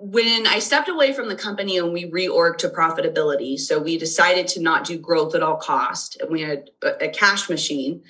when 0.04 0.48
I 0.48 0.58
stepped 0.58 0.88
away 0.88 1.12
from 1.12 1.28
the 1.28 1.36
company 1.36 1.78
and 1.78 1.92
we 1.92 2.10
reorged 2.10 2.58
to 2.58 2.68
profitability, 2.68 3.56
so 3.56 3.78
we 3.78 3.96
decided 3.96 4.48
to 4.48 4.60
not 4.60 4.84
do 4.84 4.98
growth 4.98 5.36
at 5.36 5.44
all 5.44 5.56
cost, 5.56 6.20
and 6.20 6.28
we 6.28 6.40
had 6.40 6.70
a, 6.82 7.04
a 7.04 7.08
cash 7.08 7.48
machine 7.48 8.02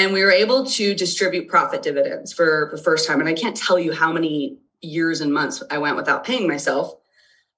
and 0.00 0.14
we 0.14 0.24
were 0.24 0.30
able 0.30 0.64
to 0.64 0.94
distribute 0.94 1.46
profit 1.46 1.82
dividends 1.82 2.32
for 2.32 2.70
the 2.72 2.82
first 2.82 3.06
time. 3.06 3.20
And 3.20 3.28
i 3.28 3.34
can't 3.34 3.56
tell 3.56 3.78
you 3.78 3.92
how 3.92 4.12
many 4.12 4.56
years 4.80 5.20
and 5.20 5.32
months 5.32 5.62
i 5.70 5.76
went 5.76 5.96
without 5.96 6.24
paying 6.24 6.48
myself. 6.48 6.94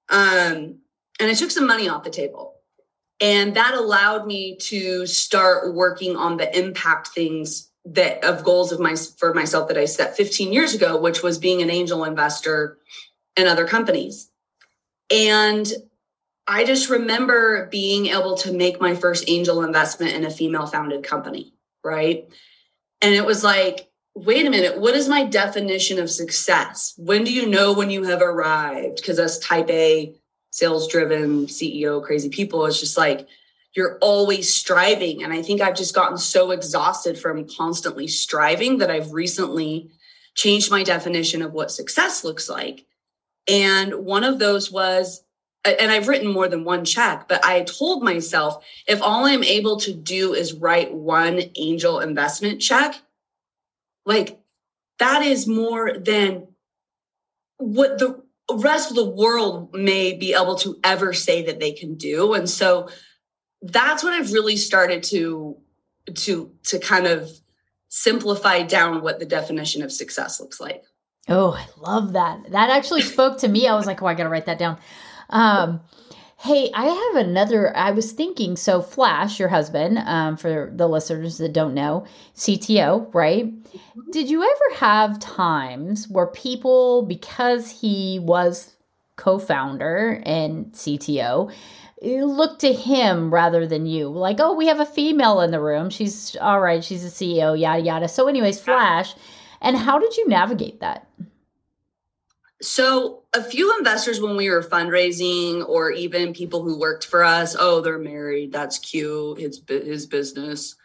Um, 0.09 0.79
and 1.19 1.31
i 1.31 1.33
took 1.33 1.51
some 1.51 1.65
money 1.65 1.87
off 1.87 2.03
the 2.03 2.09
table. 2.09 2.55
And 3.21 3.55
that 3.55 3.75
allowed 3.75 4.27
me 4.27 4.57
to 4.57 5.05
start 5.05 5.73
working 5.73 6.17
on 6.17 6.35
the 6.35 6.57
impact 6.57 7.07
things 7.09 7.71
that 7.85 8.23
of 8.25 8.43
goals 8.43 8.73
of 8.73 8.79
my 8.79 8.95
for 9.17 9.33
myself 9.33 9.69
that 9.69 9.77
i 9.77 9.85
set 9.85 10.17
15 10.17 10.51
years 10.51 10.73
ago 10.73 10.99
which 10.99 11.23
was 11.23 11.37
being 11.37 11.61
an 11.61 11.69
angel 11.69 12.03
investor 12.03 12.77
in 13.37 13.47
other 13.47 13.65
companies. 13.65 14.29
And 15.09 15.71
i 16.45 16.65
just 16.65 16.89
remember 16.89 17.67
being 17.67 18.07
able 18.07 18.35
to 18.39 18.51
make 18.51 18.81
my 18.81 18.95
first 18.95 19.29
angel 19.29 19.63
investment 19.63 20.13
in 20.13 20.25
a 20.25 20.29
female 20.29 20.65
founded 20.65 21.03
company 21.05 21.53
right? 21.83 22.27
And 23.01 23.13
it 23.13 23.25
was 23.25 23.43
like, 23.43 23.89
wait 24.15 24.45
a 24.45 24.49
minute, 24.49 24.79
what 24.79 24.95
is 24.95 25.07
my 25.07 25.23
definition 25.23 25.99
of 25.99 26.09
success? 26.09 26.93
When 26.97 27.23
do 27.23 27.33
you 27.33 27.47
know 27.47 27.73
when 27.73 27.89
you 27.89 28.03
have 28.03 28.21
arrived? 28.21 28.97
Because 28.97 29.19
us 29.19 29.39
type 29.39 29.69
A, 29.69 30.15
sales 30.51 30.87
driven 30.87 31.47
CEO, 31.47 32.03
crazy 32.03 32.29
people, 32.29 32.65
it's 32.65 32.79
just 32.79 32.97
like, 32.97 33.27
you're 33.75 33.97
always 34.01 34.53
striving. 34.53 35.23
And 35.23 35.33
I 35.33 35.41
think 35.41 35.61
I've 35.61 35.75
just 35.75 35.95
gotten 35.95 36.17
so 36.17 36.51
exhausted 36.51 37.17
from 37.17 37.47
constantly 37.49 38.07
striving 38.07 38.77
that 38.77 38.91
I've 38.91 39.11
recently 39.11 39.89
changed 40.35 40.69
my 40.69 40.83
definition 40.83 41.41
of 41.41 41.53
what 41.53 41.71
success 41.71 42.23
looks 42.23 42.47
like. 42.47 42.85
And 43.47 44.05
one 44.05 44.23
of 44.23 44.39
those 44.39 44.71
was 44.71 45.22
and 45.65 45.91
I've 45.91 46.07
written 46.07 46.31
more 46.31 46.47
than 46.47 46.65
one 46.65 46.83
check, 46.85 47.27
but 47.27 47.43
I 47.45 47.63
told 47.63 48.03
myself 48.03 48.63
if 48.87 49.01
all 49.01 49.25
I'm 49.25 49.43
able 49.43 49.79
to 49.81 49.93
do 49.93 50.33
is 50.33 50.53
write 50.53 50.93
one 50.93 51.41
angel 51.55 51.99
investment 51.99 52.61
check, 52.61 52.95
like 54.05 54.39
that 54.99 55.21
is 55.21 55.47
more 55.47 55.97
than 55.97 56.47
what 57.57 57.97
the 57.97 58.21
rest 58.51 58.89
of 58.89 58.95
the 58.95 59.09
world 59.09 59.73
may 59.73 60.13
be 60.13 60.33
able 60.33 60.55
to 60.55 60.77
ever 60.83 61.13
say 61.13 61.43
that 61.43 61.59
they 61.59 61.71
can 61.71 61.95
do. 61.95 62.33
And 62.33 62.49
so 62.49 62.89
that's 63.61 64.03
what 64.03 64.13
I've 64.13 64.33
really 64.33 64.57
started 64.57 65.03
to 65.03 65.57
to 66.13 66.51
to 66.63 66.79
kind 66.79 67.07
of 67.07 67.31
simplify 67.87 68.63
down 68.63 69.01
what 69.01 69.19
the 69.19 69.25
definition 69.25 69.81
of 69.81 69.91
success 69.91 70.41
looks 70.41 70.59
like. 70.59 70.83
Oh, 71.29 71.53
I 71.53 71.65
love 71.79 72.13
that. 72.13 72.51
That 72.51 72.69
actually 72.69 73.01
spoke 73.01 73.37
to 73.39 73.47
me. 73.47 73.67
I 73.67 73.75
was 73.75 73.85
like, 73.85 74.01
oh, 74.01 74.07
I 74.07 74.13
got 74.13 74.23
to 74.23 74.29
write 74.29 74.47
that 74.47 74.59
down. 74.59 74.77
Um, 75.33 75.81
hey, 76.37 76.69
I 76.73 76.85
have 76.85 77.25
another. 77.25 77.75
I 77.75 77.91
was 77.91 78.13
thinking, 78.13 78.55
so 78.55 78.81
Flash, 78.81 79.39
your 79.39 79.49
husband, 79.49 79.97
um, 79.97 80.37
for 80.37 80.71
the 80.73 80.87
listeners 80.87 81.39
that 81.39 81.51
don't 81.53 81.73
know, 81.73 82.05
CTO, 82.35 83.13
right? 83.13 83.45
Mm-hmm. 83.45 84.11
Did 84.11 84.29
you 84.29 84.43
ever 84.43 84.77
have 84.77 85.19
times 85.19 86.07
where 86.07 86.27
people, 86.27 87.01
because 87.01 87.69
he 87.69 88.19
was 88.19 88.75
co 89.17 89.39
founder 89.39 90.21
and 90.25 90.71
CTO, 90.73 91.51
look 92.03 92.59
to 92.59 92.73
him 92.73 93.33
rather 93.33 93.65
than 93.65 93.85
you 93.85 94.09
like 94.09 94.37
oh 94.41 94.53
we 94.53 94.67
have 94.67 94.81
a 94.81 94.85
female 94.85 95.39
in 95.39 95.51
the 95.51 95.59
room 95.61 95.89
she's 95.89 96.35
all 96.41 96.59
right 96.59 96.83
she's 96.83 97.05
a 97.05 97.07
ceo 97.07 97.57
yada 97.57 97.81
yada 97.81 98.07
so 98.09 98.27
anyways 98.27 98.59
flash 98.59 99.15
and 99.61 99.77
how 99.77 99.97
did 99.97 100.17
you 100.17 100.27
navigate 100.27 100.81
that 100.81 101.07
so 102.61 103.22
a 103.35 103.43
few 103.43 103.75
investors 103.77 104.21
when 104.21 104.35
we 104.35 104.49
were 104.49 104.63
fundraising 104.63 105.67
or 105.67 105.91
even 105.91 106.33
people 106.33 106.61
who 106.61 106.79
worked 106.79 107.05
for 107.05 107.23
us 107.23 107.55
oh 107.59 107.81
they're 107.81 107.97
married 107.97 108.51
that's 108.51 108.79
cute 108.79 109.39
it's 109.39 109.61
his 109.67 110.05
business 110.05 110.75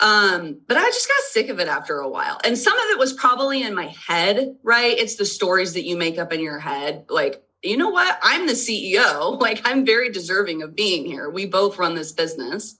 um 0.00 0.60
but 0.66 0.76
i 0.76 0.84
just 0.86 1.08
got 1.08 1.22
sick 1.30 1.48
of 1.48 1.60
it 1.60 1.68
after 1.68 1.98
a 1.98 2.08
while 2.08 2.40
and 2.44 2.58
some 2.58 2.76
of 2.76 2.90
it 2.90 2.98
was 2.98 3.12
probably 3.12 3.62
in 3.62 3.74
my 3.74 3.86
head 3.86 4.56
right 4.62 4.98
it's 4.98 5.16
the 5.16 5.24
stories 5.24 5.74
that 5.74 5.86
you 5.86 5.96
make 5.96 6.18
up 6.18 6.32
in 6.32 6.40
your 6.40 6.58
head 6.58 7.04
like 7.08 7.44
you 7.64 7.78
know 7.78 7.88
what? 7.88 8.18
I'm 8.22 8.46
the 8.46 8.52
CEO. 8.52 9.40
Like 9.44 9.60
I'm 9.64 9.84
very 9.84 10.10
deserving 10.10 10.62
of 10.62 10.74
being 10.74 11.04
here. 11.04 11.28
We 11.28 11.44
both 11.44 11.76
run 11.76 11.94
this 11.94 12.12
business. 12.12 12.76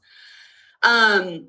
Um, 0.83 1.49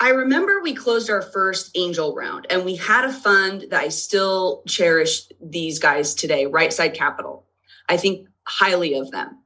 I 0.00 0.10
remember 0.10 0.60
we 0.62 0.74
closed 0.74 1.10
our 1.10 1.22
first 1.22 1.76
angel 1.76 2.14
round 2.14 2.46
and 2.50 2.64
we 2.64 2.76
had 2.76 3.04
a 3.04 3.12
fund 3.12 3.66
that 3.70 3.80
I 3.80 3.88
still 3.88 4.62
cherish 4.66 5.22
these 5.40 5.80
guys 5.80 6.14
today, 6.14 6.46
Right 6.46 6.72
Side 6.72 6.94
Capital. 6.94 7.44
I 7.88 7.96
think 7.96 8.28
highly 8.44 8.94
of 8.94 9.10
them. 9.10 9.42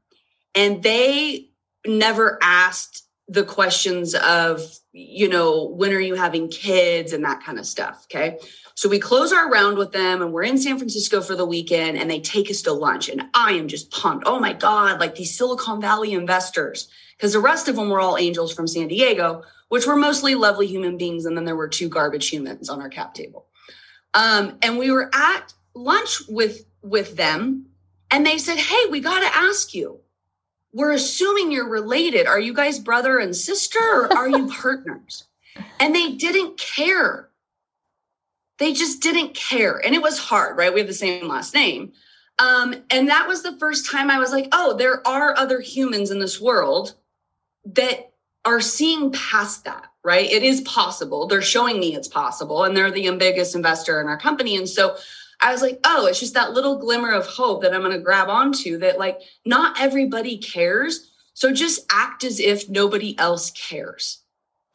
And 0.55 0.83
they 0.83 1.49
never 1.87 2.39
asked 2.43 3.07
the 3.29 3.45
questions 3.45 4.15
of, 4.15 4.61
you 4.93 5.29
know, 5.29 5.65
when 5.65 5.93
are 5.93 6.01
you 6.01 6.17
having 6.17 6.49
kids 6.49 7.15
and 7.15 7.25
that 7.25 7.43
kind 7.43 7.59
of 7.59 7.67
stuff. 7.67 8.07
Okay. 8.11 8.39
So 8.75 8.89
we 8.89 8.99
close 8.99 9.33
our 9.33 9.51
round 9.51 9.77
with 9.77 9.93
them 9.93 10.23
and 10.23 10.33
we're 10.33 10.45
in 10.45 10.59
San 10.59 10.79
Francisco 10.79 11.21
for 11.21 11.37
the 11.37 11.47
weekend 11.47 11.99
and 11.99 12.11
they 12.11 12.21
take 12.21 12.51
us 12.51 12.63
to 12.63 12.73
lunch. 12.73 13.09
And 13.09 13.23
I 13.35 13.53
am 13.53 13.69
just 13.69 13.91
pumped. 13.91 14.27
Oh 14.27 14.41
my 14.41 14.53
God, 14.53 15.01
like 15.01 15.15
these 15.15 15.37
Silicon 15.37 15.81
Valley 15.81 16.13
investors. 16.13 16.89
Because 17.17 17.35
the 17.35 17.41
rest 17.41 17.69
of 17.69 17.77
them 17.77 17.89
were 17.89 18.01
all 18.01 18.19
angels 18.19 18.53
from 18.53 18.67
San 18.67 18.89
Diego, 18.89 19.43
which 19.69 19.87
were 19.87 19.97
mostly 19.97 20.35
lovely 20.35 20.67
human 20.67 20.97
beings. 20.97 21.25
And 21.25 21.37
then 21.37 21.45
there 21.45 21.57
were 21.57 21.69
two 21.69 21.89
garbage 21.89 22.29
humans 22.29 22.69
on 22.69 22.81
our 22.81 22.89
cap 22.89 23.15
table. 23.15 23.47
Um, 24.15 24.59
and 24.63 24.79
we 24.79 24.91
were 24.91 25.11
at 25.15 25.53
lunch 25.75 26.23
with 26.29 26.65
with 26.83 27.17
them 27.17 27.67
and 28.11 28.27
they 28.27 28.39
said, 28.39 28.59
Hey, 28.59 28.87
we 28.91 29.01
got 29.01 29.21
to 29.21 29.37
ask 29.37 29.75
you. 29.75 30.01
We're 30.75 30.93
assuming 30.93 31.53
you're 31.53 31.69
related. 31.69 32.27
Are 32.27 32.41
you 32.41 32.55
guys 32.55 32.79
brother 32.79 33.19
and 33.19 33.37
sister 33.37 33.79
or 33.79 34.13
are 34.13 34.29
you 34.29 34.47
partners? 34.61 35.25
And 35.79 35.95
they 35.95 36.13
didn't 36.13 36.59
care 36.59 37.29
they 38.63 38.73
just 38.73 39.03
didn't 39.03 39.35
care. 39.35 39.85
And 39.85 39.95
it 39.95 40.03
was 40.03 40.19
hard, 40.19 40.57
right? 40.57 40.73
We 40.73 40.81
have 40.81 40.89
the 40.89 40.95
same 40.95 41.29
last 41.29 41.55
name. 41.55 41.93
Um, 42.39 42.75
and 42.91 43.09
that 43.09 43.29
was 43.29 43.43
the 43.43 43.57
first 43.59 43.91
time 43.91 44.11
I 44.11 44.19
was 44.19 44.33
like, 44.33 44.49
oh, 44.53 44.77
there 44.77 45.07
are 45.07 45.37
other 45.37 45.61
humans 45.61 46.11
in 46.11 46.19
this 46.19 46.41
world 46.41 46.95
that 47.65 48.13
are 48.45 48.61
seeing 48.61 49.13
past 49.13 49.65
that, 49.65 49.87
right? 50.03 50.31
It 50.31 50.43
is 50.43 50.61
possible. 50.63 51.27
They're 51.27 51.43
showing 51.43 51.79
me 51.79 51.95
it's 51.95 52.09
possible. 52.09 52.65
And 52.65 52.77
they're 52.77 52.91
the 52.91 53.11
biggest 53.17 53.55
investor 53.55 54.01
in 54.01 54.09
our 54.09 54.19
company. 54.19 54.57
And 54.57 54.69
so 54.69 54.97
I 55.41 55.53
was 55.53 55.63
like, 55.63 55.81
oh, 55.85 56.07
it's 56.07 56.21
just 56.21 56.35
that 56.35 56.53
little 56.53 56.77
glimmer 56.77 57.11
of 57.11 57.27
hope 57.27 57.63
that 57.63 57.75
I'm 57.75 57.81
going 57.81 57.93
to 57.93 57.99
grab 57.99 58.29
onto 58.29 58.79
that, 58.79 58.99
like, 58.99 59.21
not 59.45 59.81
everybody 59.81 60.39
cares. 60.39 61.11
So 61.35 61.53
just 61.53 61.85
act 61.91 62.25
as 62.25 62.39
if 62.39 62.69
nobody 62.69 63.19
else 63.19 63.51
cares. 63.51 64.21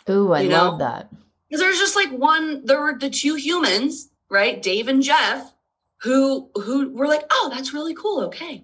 Ooh, 0.10 0.34
I 0.34 0.42
you 0.42 0.50
love 0.50 0.80
that. 0.80 1.10
Because 1.48 1.62
there's 1.62 1.80
just 1.80 1.96
like 1.96 2.12
one, 2.12 2.66
there 2.66 2.82
were 2.82 2.98
the 2.98 3.10
two 3.10 3.36
humans, 3.36 4.10
right? 4.30 4.62
Dave 4.62 4.88
and 4.88 5.02
Jeff, 5.02 5.54
who 5.98 6.50
who 6.56 6.92
were 6.92 7.08
like, 7.08 7.24
oh, 7.30 7.50
that's 7.54 7.74
really 7.74 7.96
cool. 7.96 8.26
Okay. 8.26 8.64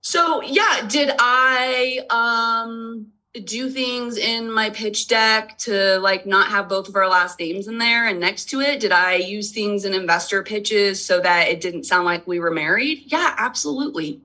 So 0.00 0.42
yeah, 0.42 0.86
did 0.88 1.12
I 1.18 2.00
um 2.10 3.06
do 3.44 3.70
things 3.70 4.16
in 4.16 4.50
my 4.50 4.70
pitch 4.70 5.06
deck 5.06 5.56
to 5.58 5.98
like 6.00 6.26
not 6.26 6.48
have 6.48 6.68
both 6.68 6.88
of 6.88 6.96
our 6.96 7.08
last 7.08 7.38
names 7.38 7.68
in 7.68 7.78
there 7.78 8.08
and 8.08 8.18
next 8.18 8.46
to 8.46 8.60
it? 8.60 8.80
Did 8.80 8.92
I 8.92 9.14
use 9.14 9.52
things 9.52 9.84
in 9.84 9.94
investor 9.94 10.42
pitches 10.42 11.04
so 11.04 11.20
that 11.20 11.48
it 11.48 11.60
didn't 11.60 11.84
sound 11.84 12.06
like 12.06 12.26
we 12.26 12.40
were 12.40 12.50
married? 12.50 13.04
Yeah, 13.06 13.34
absolutely. 13.38 14.20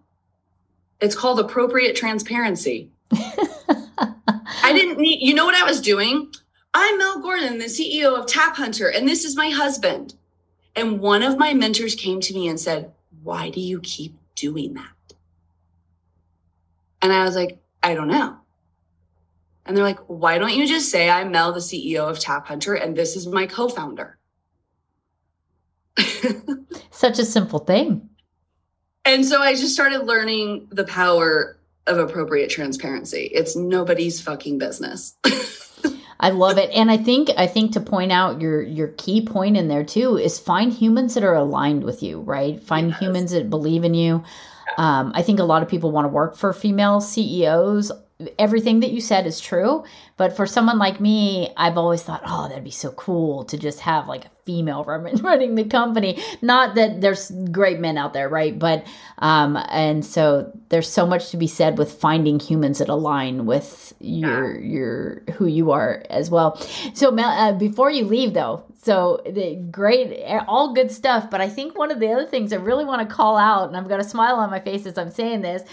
It's 1.02 1.16
called 1.16 1.40
appropriate 1.40 1.96
transparency. 1.96 2.90
I 3.12 4.74
didn't 4.74 4.98
need, 4.98 5.22
you 5.22 5.36
know 5.36 5.46
what 5.46 5.56
I 5.56 5.64
was 5.64 5.82
doing? 5.82 6.34
I'm 6.78 6.98
Mel 6.98 7.22
Gordan, 7.22 7.58
the 7.58 7.66
CEO 7.66 8.20
of 8.20 8.26
Tap 8.26 8.58
Hunter, 8.58 8.90
and 8.90 9.08
this 9.08 9.24
is 9.24 9.38
my 9.38 9.50
husband. 9.50 10.14
And 10.76 11.00
one 11.00 11.24
of 11.24 11.38
my 11.38 11.54
mentors 11.54 11.96
came 11.96 12.20
to 12.20 12.34
me 12.34 12.50
and 12.50 12.60
said, 12.60 12.92
Why 13.24 13.50
do 13.50 13.62
you 13.62 13.80
keep 13.80 14.18
doing 14.36 14.74
that? 14.74 15.16
And 17.02 17.14
I 17.14 17.24
was 17.24 17.34
like, 17.34 17.60
I 17.82 17.96
don't 17.96 18.10
know. 18.10 18.36
And 19.66 19.78
they're 19.78 19.86
like, 19.86 20.00
Why 20.08 20.38
don't 20.38 20.54
you 20.54 20.68
just 20.68 20.92
say 20.92 21.10
I'm 21.10 21.32
Mel, 21.32 21.54
the 21.54 21.62
CEO 21.62 22.10
of 22.10 22.20
Tap 22.20 22.46
Hunter, 22.46 22.74
and 22.74 22.94
this 22.94 23.16
is 23.16 23.26
my 23.26 23.48
co 23.48 23.70
founder? 23.70 24.18
Such 26.92 27.20
a 27.20 27.26
simple 27.26 27.60
thing. 27.60 28.10
And 29.06 29.26
so 29.26 29.42
I 29.42 29.54
just 29.54 29.74
started 29.76 30.04
learning 30.04 30.68
the 30.72 30.84
power 30.84 31.58
of 31.88 32.00
appropriate 32.00 32.50
transparency. 32.50 33.30
It's 33.34 33.56
nobody's 33.56 34.20
fucking 34.20 34.58
business. 34.58 35.16
I 36.26 36.30
love 36.30 36.58
it. 36.58 36.72
And 36.72 36.90
I 36.90 36.98
think 36.98 37.30
I 37.38 37.46
think 37.46 37.74
to 37.74 37.80
point 37.80 38.12
out 38.12 38.42
your 38.42 38.60
your 38.64 38.88
key 38.88 39.24
point 39.24 39.58
in 39.58 39.68
there 39.68 39.84
too 39.84 40.18
is 40.18 40.40
find 40.40 40.74
humans 40.74 41.14
that 41.14 41.24
are 41.24 41.36
aligned 41.36 41.84
with 41.84 42.02
you, 42.02 42.22
right? 42.22 42.60
Find 42.60 42.90
yes. 42.90 43.00
humans 43.00 43.32
that 43.32 43.48
believe 43.48 43.84
in 43.84 43.94
you. 43.94 44.24
Um, 44.80 45.12
I 45.14 45.22
think 45.22 45.40
a 45.40 45.44
lot 45.44 45.62
of 45.62 45.70
people 45.70 45.92
want 45.92 46.06
to 46.06 46.10
work 46.10 46.36
for 46.36 46.52
female 46.52 47.00
CEOs 47.00 47.92
everything 48.40 48.80
that 48.80 48.92
you 48.92 49.02
said 49.02 49.28
is 49.28 49.42
true. 49.42 49.84
But 50.16 50.38
for 50.38 50.46
someone 50.46 50.78
like 50.78 51.02
me, 51.02 51.54
I've 51.58 51.78
always 51.78 52.02
thought, 52.02 52.22
oh, 52.26 52.48
that'd 52.48 52.64
be 52.64 52.72
so 52.72 52.92
cool 52.92 53.44
to 53.46 53.58
just 53.58 53.82
have 53.82 54.08
like 54.08 54.26
a 54.26 54.30
female 54.46 54.84
running 54.86 55.56
the 55.56 55.66
company. 55.66 56.24
Not 56.42 56.76
that 56.76 57.02
there's 57.02 57.30
great 57.52 57.80
men 57.80 57.98
out 57.98 58.14
there, 58.14 58.30
right? 58.30 58.58
But, 58.58 58.86
um, 59.18 59.58
and 59.70 60.06
so 60.06 60.58
there's 60.70 60.90
so 60.90 61.06
much 61.06 61.32
to 61.32 61.38
be 61.38 61.48
said 61.48 61.78
with 61.78 61.92
finding 61.92 62.40
humans 62.40 62.78
that 62.78 62.88
align 62.88 63.46
with 63.46 63.94
your, 64.00 64.58
your, 64.62 65.24
who 65.34 65.46
you 65.48 65.72
are 65.72 66.04
as 66.10 66.30
well. 66.30 66.56
So, 66.94 67.12
Mel, 67.12 67.30
uh, 67.30 67.54
before 67.54 67.92
you 67.92 68.06
leave 68.06 68.34
though, 68.34 68.64
so 68.82 69.22
the 69.26 69.56
great, 69.72 70.24
all 70.48 70.74
good 70.74 70.92
stuff. 70.92 71.30
But 71.30 71.42
I 71.42 71.50
think 71.50 71.78
one 71.78 71.92
of 71.92 72.00
the 72.00 72.12
other 72.12 72.26
things 72.26 72.54
I 72.54 72.58
really 72.58 72.86
want 72.86 73.08
to 73.08 73.14
call 73.14 73.36
out, 73.36 73.68
and 73.68 73.76
I've 73.76 73.90
got 73.90 74.00
a 74.00 74.04
smile 74.04 74.36
on 74.36 74.52
my 74.52 74.60
face 74.60 74.86
as 74.86 74.98
I'm 74.98 75.12
saying 75.12 75.42
this, 75.42 75.64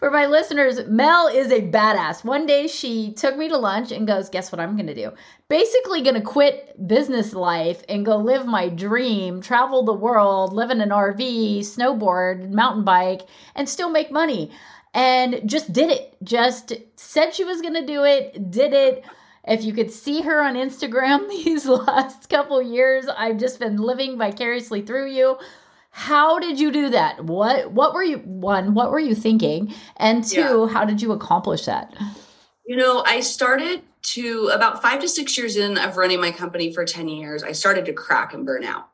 for 0.00 0.10
my 0.10 0.24
listeners, 0.24 0.80
Mel 0.88 1.28
is 1.28 1.52
a 1.52 1.60
badass. 1.60 2.24
One 2.24 2.46
day 2.46 2.66
she 2.66 3.12
took 3.12 3.36
me 3.36 3.50
to 3.50 3.58
lunch 3.58 3.92
and 3.92 4.06
goes, 4.06 4.30
Guess 4.30 4.50
what 4.50 4.58
I'm 4.58 4.74
going 4.74 4.86
to 4.86 4.94
do? 4.94 5.12
Basically, 5.48 6.00
going 6.00 6.14
to 6.14 6.22
quit 6.22 6.88
business 6.88 7.34
life 7.34 7.84
and 7.86 8.06
go 8.06 8.16
live 8.16 8.46
my 8.46 8.70
dream, 8.70 9.42
travel 9.42 9.84
the 9.84 9.92
world, 9.92 10.54
live 10.54 10.70
in 10.70 10.80
an 10.80 10.88
RV, 10.88 11.58
snowboard, 11.58 12.50
mountain 12.50 12.82
bike, 12.82 13.20
and 13.54 13.68
still 13.68 13.90
make 13.90 14.10
money. 14.10 14.50
And 14.94 15.42
just 15.44 15.70
did 15.70 15.90
it. 15.90 16.16
Just 16.24 16.72
said 16.96 17.34
she 17.34 17.44
was 17.44 17.60
going 17.60 17.74
to 17.74 17.84
do 17.86 18.02
it, 18.02 18.50
did 18.50 18.72
it. 18.72 19.04
If 19.46 19.64
you 19.64 19.74
could 19.74 19.90
see 19.90 20.22
her 20.22 20.42
on 20.42 20.54
Instagram 20.54 21.28
these 21.44 21.66
last 21.66 22.30
couple 22.30 22.62
years, 22.62 23.06
I've 23.06 23.36
just 23.36 23.60
been 23.60 23.76
living 23.76 24.16
vicariously 24.16 24.80
through 24.80 25.10
you 25.10 25.36
how 25.90 26.38
did 26.38 26.60
you 26.60 26.70
do 26.70 26.90
that? 26.90 27.24
What 27.24 27.72
what 27.72 27.94
were 27.94 28.02
you 28.02 28.18
one 28.18 28.74
what 28.74 28.90
were 28.90 29.00
you 29.00 29.14
thinking? 29.14 29.74
And 29.96 30.24
two 30.24 30.40
yeah. 30.40 30.68
how 30.68 30.84
did 30.84 31.02
you 31.02 31.12
accomplish 31.12 31.64
that? 31.66 31.94
You 32.66 32.76
know 32.76 33.02
i 33.04 33.20
started 33.20 33.82
to 34.02 34.50
about 34.54 34.80
five 34.80 35.00
to 35.00 35.08
six 35.08 35.36
years 35.36 35.56
in 35.56 35.76
of 35.76 35.96
running 35.96 36.20
my 36.20 36.30
company 36.30 36.72
for 36.72 36.86
10 36.86 37.08
years 37.08 37.42
i 37.42 37.52
started 37.52 37.84
to 37.86 37.92
crack 37.92 38.32
and 38.32 38.46
burn 38.46 38.64
out. 38.64 38.88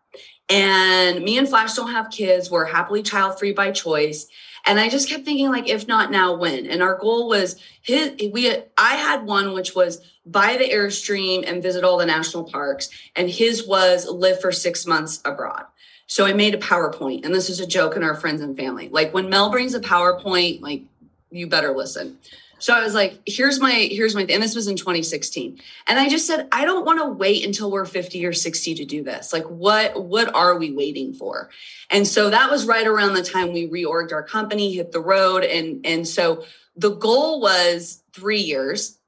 And 0.49 1.23
me 1.23 1.39
and 1.39 1.49
flash 1.49 1.75
don't 1.75 1.91
have 1.91 2.11
kids 2.11 2.51
we're 2.51 2.65
happily 2.65 3.03
child 3.03 3.39
free 3.39 3.53
by 3.53 3.73
choice. 3.73 4.27
And 4.65 4.81
i 4.81 4.89
just 4.89 5.09
kept 5.09 5.27
thinking 5.27 5.51
like 5.51 5.69
if 5.69 5.87
not 5.87 6.11
now 6.11 6.35
when? 6.35 6.67
And 6.67 6.83
our 6.83 6.97
goal 6.97 7.29
was 7.29 7.57
his 7.83 8.13
we 8.33 8.51
i 8.79 8.95
had 8.95 9.27
one 9.27 9.53
which 9.53 9.75
was 9.75 10.01
buy 10.25 10.57
the 10.57 10.71
airstream 10.71 11.45
and 11.47 11.63
visit 11.63 11.85
all 11.85 11.99
the 11.99 12.07
national 12.07 12.45
parks 12.45 12.89
and 13.15 13.31
his 13.31 13.69
was 13.69 14.09
live 14.09 14.41
for 14.41 14.51
six 14.51 14.87
months 14.87 15.21
abroad 15.25 15.67
So 16.07 16.25
I 16.25 16.33
made 16.33 16.55
a 16.55 16.59
PowerPoint, 16.59 17.25
and 17.25 17.35
this 17.35 17.51
is 17.51 17.61
a 17.61 17.67
joke 17.67 17.97
in 17.97 18.03
our 18.03 18.15
friends 18.15 18.41
and 18.41 18.57
family. 18.57 18.89
Like 18.89 19.13
when 19.13 19.29
Mel 19.29 19.51
brings 19.51 19.75
a 19.75 19.81
PowerPoint, 19.81 20.61
like 20.61 20.83
you 21.31 21.47
better 21.47 21.73
listen. 21.73 22.19
So 22.59 22.73
I 22.73 22.83
was 22.83 22.95
like, 22.95 23.21
here's 23.27 23.61
my, 23.61 23.89
here's 23.91 24.15
my, 24.15 24.23
and 24.23 24.43
this 24.43 24.55
was 24.55 24.67
in 24.67 24.77
2016. 24.77 25.61
And 25.87 25.99
I 25.99 26.09
just 26.09 26.27
said, 26.27 26.49
I 26.53 26.65
don't 26.65 26.87
want 26.87 27.01
to 27.01 27.07
wait 27.07 27.45
until 27.45 27.71
we're 27.71 27.85
50 27.85 28.25
or 28.25 28.33
60 28.33 28.75
to 28.77 28.85
do 28.85 29.03
this. 29.03 29.33
Like, 29.33 29.45
what, 29.45 30.03
what 30.03 30.35
are 30.35 30.57
we 30.57 30.73
waiting 30.73 31.13
for? 31.13 31.51
And 31.91 32.07
so 32.07 32.31
that 32.31 32.51
was 32.51 32.67
right 32.67 32.87
around 32.87 33.13
the 33.13 33.23
time 33.23 33.53
we 33.53 33.69
reorged 33.69 34.13
our 34.13 34.23
company, 34.23 34.73
hit 34.73 34.93
the 34.93 35.01
road. 35.01 35.45
And, 35.45 35.85
and 35.85 36.09
so 36.09 36.45
the 36.77 36.95
goal 36.95 37.41
was 37.41 38.03
three 38.13 38.41
years 38.41 38.99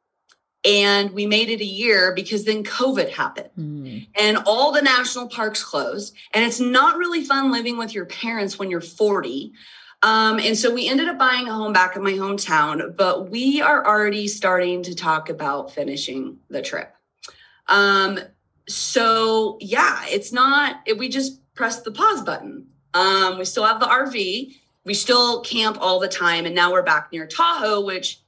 and 0.64 1.12
we 1.12 1.27
made 1.27 1.49
it 1.49 1.61
a 1.61 1.64
year 1.64 2.12
because 2.14 2.44
then 2.44 2.64
COVID 2.64 3.11
happened 3.11 3.51
mm. 3.59 4.07
and 4.16 4.38
all 4.44 4.73
the 4.73 4.83
national 4.83 5.29
parks 5.29 5.62
closed. 5.62 6.14
And 6.35 6.44
it's 6.44 6.61
not 6.61 6.99
really 6.99 7.23
fun 7.25 7.53
living 7.53 7.79
with 7.79 7.94
your 7.94 8.07
parents 8.07 8.59
when 8.59 8.71
you're 8.71 8.81
40. 8.81 9.53
Um, 10.03 10.38
and 10.38 10.57
so 10.57 10.73
we 10.73 10.88
ended 10.88 11.09
up 11.09 11.18
buying 11.18 11.49
a 11.49 11.55
home 11.55 11.73
back 11.73 11.97
in 11.97 12.03
my 12.03 12.12
hometown, 12.12 12.97
but 12.97 13.31
we 13.31 13.61
are 13.61 13.87
already 13.87 14.27
starting 14.29 14.83
to 14.85 14.94
talk 14.94 15.29
about 15.29 15.73
finishing 15.73 16.38
the 16.51 16.62
trip. 16.62 16.94
Um, 17.68 18.18
so 18.68 19.59
yeah, 19.61 20.05
it's 20.07 20.33
not, 20.33 20.81
it, 20.87 20.99
we 20.99 21.09
just 21.09 21.40
pressed 21.55 21.85
the 21.85 21.92
pause 21.92 22.23
button. 22.23 22.66
Um, 22.94 23.38
we 23.38 23.44
still 23.44 23.64
have 23.64 23.81
the 23.81 23.87
RV, 23.87 24.57
we 24.85 24.94
still 24.94 25.42
camp 25.42 25.79
all 25.81 26.01
the 26.01 26.09
time. 26.09 26.47
And 26.47 26.55
now 26.55 26.73
we're 26.73 26.83
back 26.83 27.12
near 27.12 27.27
Tahoe, 27.27 27.81
which, 27.85 28.21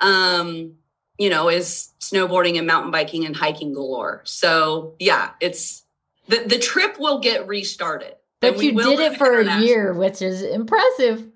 um, 0.00 0.74
you 1.18 1.30
know, 1.30 1.48
is 1.48 1.90
snowboarding 2.00 2.58
and 2.58 2.66
mountain 2.66 2.90
biking 2.90 3.24
and 3.24 3.36
hiking 3.36 3.72
galore. 3.72 4.22
So 4.24 4.94
yeah, 4.98 5.30
it's 5.40 5.84
the, 6.28 6.38
the 6.46 6.58
trip 6.58 6.98
will 6.98 7.20
get 7.20 7.46
restarted. 7.46 8.14
But 8.40 8.62
you 8.62 8.72
did 8.72 9.00
it 9.00 9.16
for 9.16 9.40
a 9.40 9.60
year, 9.60 9.92
which 9.94 10.20
is 10.20 10.42
impressive. 10.42 11.26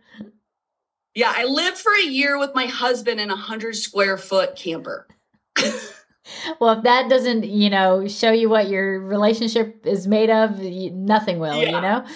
Yeah, 1.14 1.32
I 1.34 1.44
lived 1.44 1.78
for 1.78 1.92
a 1.92 2.06
year 2.06 2.38
with 2.38 2.54
my 2.54 2.66
husband 2.66 3.20
in 3.20 3.30
a 3.30 3.36
hundred 3.36 3.74
square 3.76 4.16
foot 4.16 4.54
camper. 4.54 5.08
well, 6.60 6.78
if 6.78 6.84
that 6.84 7.08
doesn't, 7.08 7.44
you 7.44 7.70
know, 7.70 8.06
show 8.06 8.30
you 8.30 8.48
what 8.48 8.68
your 8.68 9.00
relationship 9.00 9.86
is 9.86 10.06
made 10.06 10.30
of, 10.30 10.60
nothing 10.60 11.38
will, 11.38 11.60
yeah. 11.60 11.70
you 11.70 11.80
know? 11.80 12.06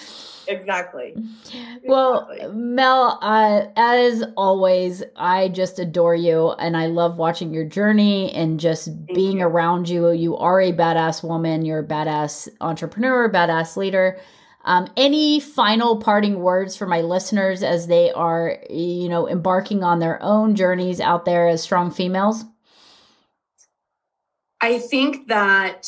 Exactly. 0.47 1.15
Well, 1.87 2.27
exactly. 2.31 2.57
Mel, 2.57 3.19
uh, 3.21 3.67
as 3.75 4.23
always, 4.35 5.03
I 5.15 5.49
just 5.49 5.77
adore 5.77 6.15
you 6.15 6.51
and 6.53 6.75
I 6.75 6.87
love 6.87 7.17
watching 7.17 7.53
your 7.53 7.65
journey 7.65 8.33
and 8.33 8.59
just 8.59 8.87
Thank 8.87 9.13
being 9.13 9.37
you. 9.37 9.45
around 9.45 9.87
you. 9.87 10.09
You 10.09 10.35
are 10.37 10.59
a 10.59 10.73
badass 10.73 11.23
woman, 11.23 11.63
you're 11.63 11.79
a 11.79 11.87
badass 11.87 12.49
entrepreneur, 12.59 13.31
badass 13.31 13.77
leader. 13.77 14.19
Um, 14.63 14.89
any 14.97 15.39
final 15.39 15.97
parting 15.97 16.39
words 16.39 16.75
for 16.75 16.87
my 16.87 17.01
listeners 17.01 17.61
as 17.61 17.85
they 17.85 18.11
are, 18.11 18.57
you 18.67 19.07
know, 19.07 19.29
embarking 19.29 19.83
on 19.83 19.99
their 19.99 20.21
own 20.23 20.55
journeys 20.55 20.99
out 20.99 21.25
there 21.25 21.47
as 21.47 21.61
strong 21.61 21.91
females? 21.91 22.43
I 24.59 24.79
think 24.79 25.27
that 25.27 25.87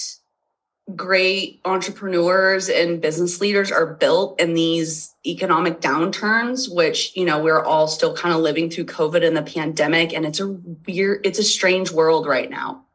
great 0.96 1.60
entrepreneurs 1.66 2.70
and 2.70 3.02
business 3.02 3.42
leaders 3.42 3.72
are 3.72 3.86
built 3.86 4.40
in 4.40 4.54
these 4.54 5.14
economic 5.26 5.82
downturns 5.82 6.74
which 6.74 7.12
you 7.14 7.26
know 7.26 7.44
we're 7.44 7.62
all 7.62 7.90
still 7.90 8.16
kind 8.16 8.34
of 8.34 8.40
living 8.40 8.70
through 8.70 8.86
covid 8.86 9.26
and 9.26 9.36
the 9.36 9.42
pandemic 9.42 10.14
and 10.14 10.26
it's 10.26 10.40
a 10.40 10.48
weird 10.88 11.26
it's 11.26 11.40
a 11.40 11.44
strange 11.44 11.92
world 11.92 12.26
right 12.26 12.50
now 12.50 12.86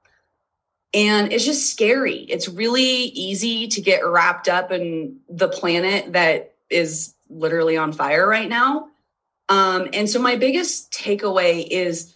and 0.94 1.32
it's 1.32 1.44
just 1.44 1.70
scary. 1.70 2.16
It's 2.16 2.48
really 2.48 2.82
easy 2.82 3.68
to 3.68 3.80
get 3.80 4.06
wrapped 4.06 4.48
up 4.48 4.70
in 4.70 5.20
the 5.28 5.48
planet 5.48 6.12
that 6.12 6.54
is 6.68 7.14
literally 7.30 7.76
on 7.76 7.92
fire 7.92 8.28
right 8.28 8.48
now. 8.48 8.88
Um, 9.48 9.88
and 9.92 10.08
so, 10.08 10.20
my 10.20 10.36
biggest 10.36 10.92
takeaway 10.92 11.66
is 11.68 12.14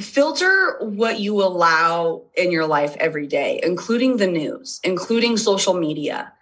filter 0.00 0.78
what 0.80 1.20
you 1.20 1.42
allow 1.42 2.22
in 2.34 2.50
your 2.50 2.66
life 2.66 2.96
every 2.98 3.26
day, 3.26 3.60
including 3.62 4.16
the 4.16 4.26
news, 4.26 4.80
including 4.84 5.36
social 5.36 5.74
media. 5.74 6.32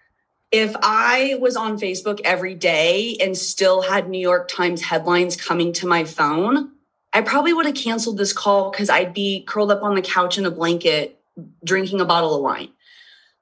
If 0.53 0.75
I 0.83 1.37
was 1.41 1.57
on 1.57 1.79
Facebook 1.79 2.21
every 2.25 2.55
day 2.55 3.17
and 3.21 3.37
still 3.37 3.83
had 3.83 4.09
New 4.09 4.21
York 4.21 4.49
Times 4.49 4.83
headlines 4.83 5.37
coming 5.37 5.73
to 5.75 5.87
my 5.87 6.05
phone, 6.05 6.73
I 7.13 7.23
probably 7.23 7.53
would 7.53 7.67
have 7.67 7.75
canceled 7.75 8.19
this 8.19 8.33
call 8.33 8.71
because 8.71 8.91
I'd 8.91 9.15
be 9.15 9.43
curled 9.43 9.71
up 9.71 9.83
on 9.83 9.95
the 9.95 10.03
couch 10.03 10.39
in 10.39 10.47
a 10.47 10.51
blanket 10.51 11.21
drinking 11.65 12.01
a 12.01 12.05
bottle 12.05 12.35
of 12.35 12.43
wine. 12.43 12.69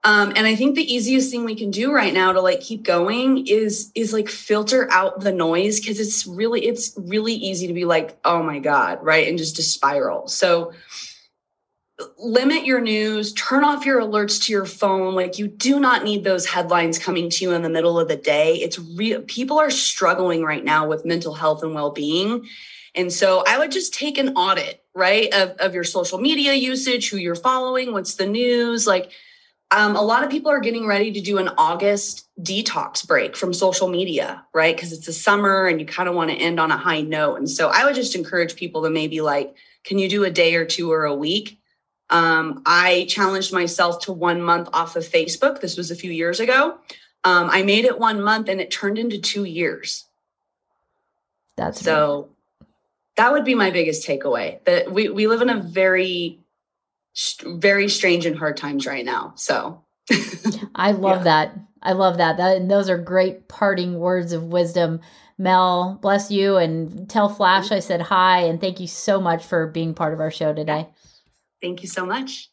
Um, 0.05 0.33
and 0.37 0.47
I 0.47 0.55
think 0.55 0.77
the 0.77 0.95
easiest 0.95 1.31
thing 1.31 1.45
we 1.45 1.57
can 1.57 1.71
do 1.71 1.93
right 1.93 2.15
now 2.15 2.33
to 2.33 2.41
like 2.41 2.61
keep 2.61 2.85
going 2.85 3.47
is 3.47 3.91
is 3.97 4.13
like 4.13 4.29
filter 4.29 4.89
out 4.93 5.21
the 5.21 5.33
noise 5.33 5.81
because 5.81 5.99
it's 5.99 6.25
really 6.27 6.67
it's 6.67 6.95
really 6.97 7.35
easy 7.35 7.67
to 7.67 7.73
be 7.73 7.85
like, 7.85 8.17
oh 8.25 8.43
my 8.43 8.61
god, 8.61 9.01
right, 9.03 9.27
and 9.27 9.39
just 9.39 9.57
to 9.57 9.63
spiral. 9.63 10.29
So 10.29 10.73
limit 12.17 12.65
your 12.65 12.81
news, 12.81 13.33
turn 13.33 13.65
off 13.65 13.85
your 13.85 14.01
alerts 14.01 14.41
to 14.45 14.53
your 14.53 14.67
phone. 14.67 15.17
Like 15.17 15.37
you 15.37 15.49
do 15.49 15.81
not 15.81 16.05
need 16.05 16.23
those 16.23 16.47
headlines 16.47 16.97
coming 16.97 17.29
to 17.31 17.45
you 17.45 17.53
in 17.53 17.63
the 17.63 17.69
middle 17.69 17.99
of 17.99 18.07
the 18.07 18.17
day. 18.17 18.55
It's 18.55 18.79
real. 18.79 19.23
People 19.23 19.59
are 19.59 19.71
struggling 19.71 20.45
right 20.45 20.65
now 20.65 20.87
with 20.87 21.05
mental 21.05 21.35
health 21.35 21.65
and 21.65 21.75
well 21.75 21.91
being, 21.91 22.47
and 22.95 23.13
so 23.13 23.43
I 23.49 23.59
would 23.59 23.73
just 23.73 23.95
take 23.95 24.17
an 24.17 24.37
audit 24.37 24.85
right? 24.95 25.33
Of, 25.33 25.51
of 25.59 25.75
your 25.75 25.85
social 25.85 26.19
media 26.19 26.55
usage, 26.55 27.09
who 27.09 27.19
you're 27.19 27.37
following, 27.37 27.93
what's 27.93 28.17
the 28.17 28.27
news. 28.27 28.85
Like 28.85 29.13
um, 29.71 29.97
a 29.97 30.03
lot 30.03 30.25
of 30.25 30.31
people 30.31 30.51
are 30.51 30.61
getting 30.61 30.87
ready 30.87 31.13
to 31.13 31.21
do 31.21 31.39
an 31.39 31.51
August 31.59 32.27
detox 32.41 33.07
break 33.07 33.37
from 33.37 33.53
social 33.53 33.89
media, 33.89 34.45
right? 34.55 34.75
Because 34.75 34.93
it's 34.93 35.07
the 35.07 35.13
summer 35.13 35.67
and 35.67 35.79
you 35.79 35.87
kind 35.87 36.09
of 36.09 36.15
want 36.15 36.31
to 36.31 36.37
end 36.37 36.59
on 36.59 36.71
a 36.71 36.77
high 36.77 37.03
note. 37.03 37.37
And 37.37 37.51
so 37.51 37.69
I 37.69 37.85
would 37.85 37.95
just 37.95 38.15
encourage 38.15 38.57
people 38.57 38.83
to 38.83 38.91
maybe 38.91 39.21
like, 39.21 39.55
can 39.85 39.99
you 39.99 40.09
do 40.09 40.25
a 40.25 40.31
day 40.31 40.55
or 40.55 40.65
two 40.65 40.91
or 40.91 41.05
a 41.05 41.15
week? 41.15 41.61
Um, 42.09 42.63
I 42.65 43.05
challenged 43.11 43.53
myself 43.53 44.01
to 44.03 44.13
one 44.13 44.41
month 44.41 44.71
off 44.73 44.97
of 44.97 45.07
Facebook. 45.07 45.61
This 45.61 45.77
was 45.77 45.91
a 45.91 45.97
few 45.97 46.11
years 46.11 46.41
ago. 46.41 46.79
Um, 47.25 47.51
I 47.51 47.63
made 47.63 47.85
it 47.85 47.99
one 47.99 48.23
month 48.23 48.49
and 48.49 48.63
it 48.63 48.71
turned 48.71 48.99
into 48.99 49.19
two 49.19 49.45
years. 49.45 50.07
That's 51.57 51.81
so 51.81 52.31
that 53.17 53.33
would 53.33 53.45
be 53.45 53.55
my 53.55 53.71
biggest 53.71 54.07
takeaway 54.07 54.65
that 54.65 54.93
we, 54.93 55.09
we 55.11 55.27
live 55.27 55.43
in 55.43 55.51
a 55.51 55.61
very 55.61 56.39
very 57.45 57.89
strange 57.89 58.27
and 58.27 58.37
hard 58.39 58.57
times 58.57 58.87
right 58.87 59.05
now 59.05 59.33
so. 59.37 59.85
I 60.75 60.93
love 60.93 61.19
yeah. 61.19 61.25
that. 61.25 61.59
I 61.83 61.93
love 61.93 62.17
that. 62.17 62.39
That 62.39 62.57
and 62.57 62.71
those 62.71 62.89
are 62.89 62.99
great 62.99 63.49
parting 63.49 63.99
words 63.99 64.33
of 64.33 64.45
wisdom. 64.45 65.01
Mel 65.37 65.99
bless 66.03 66.31
you 66.31 66.57
and 66.57 67.09
tell 67.09 67.29
flash 67.29 67.71
i 67.71 67.79
said 67.79 68.01
hi 68.01 68.41
and 68.41 68.61
thank 68.61 68.81
you 68.81 68.89
so 68.89 69.21
much 69.21 69.45
for 69.45 69.69
being 69.69 69.95
part 69.95 70.13
of 70.13 70.21
our 70.21 70.31
show 70.31 70.53
today. 70.53 70.89
Thank 71.63 71.83
you 71.83 71.89
so 71.89 72.05
much 72.05 72.51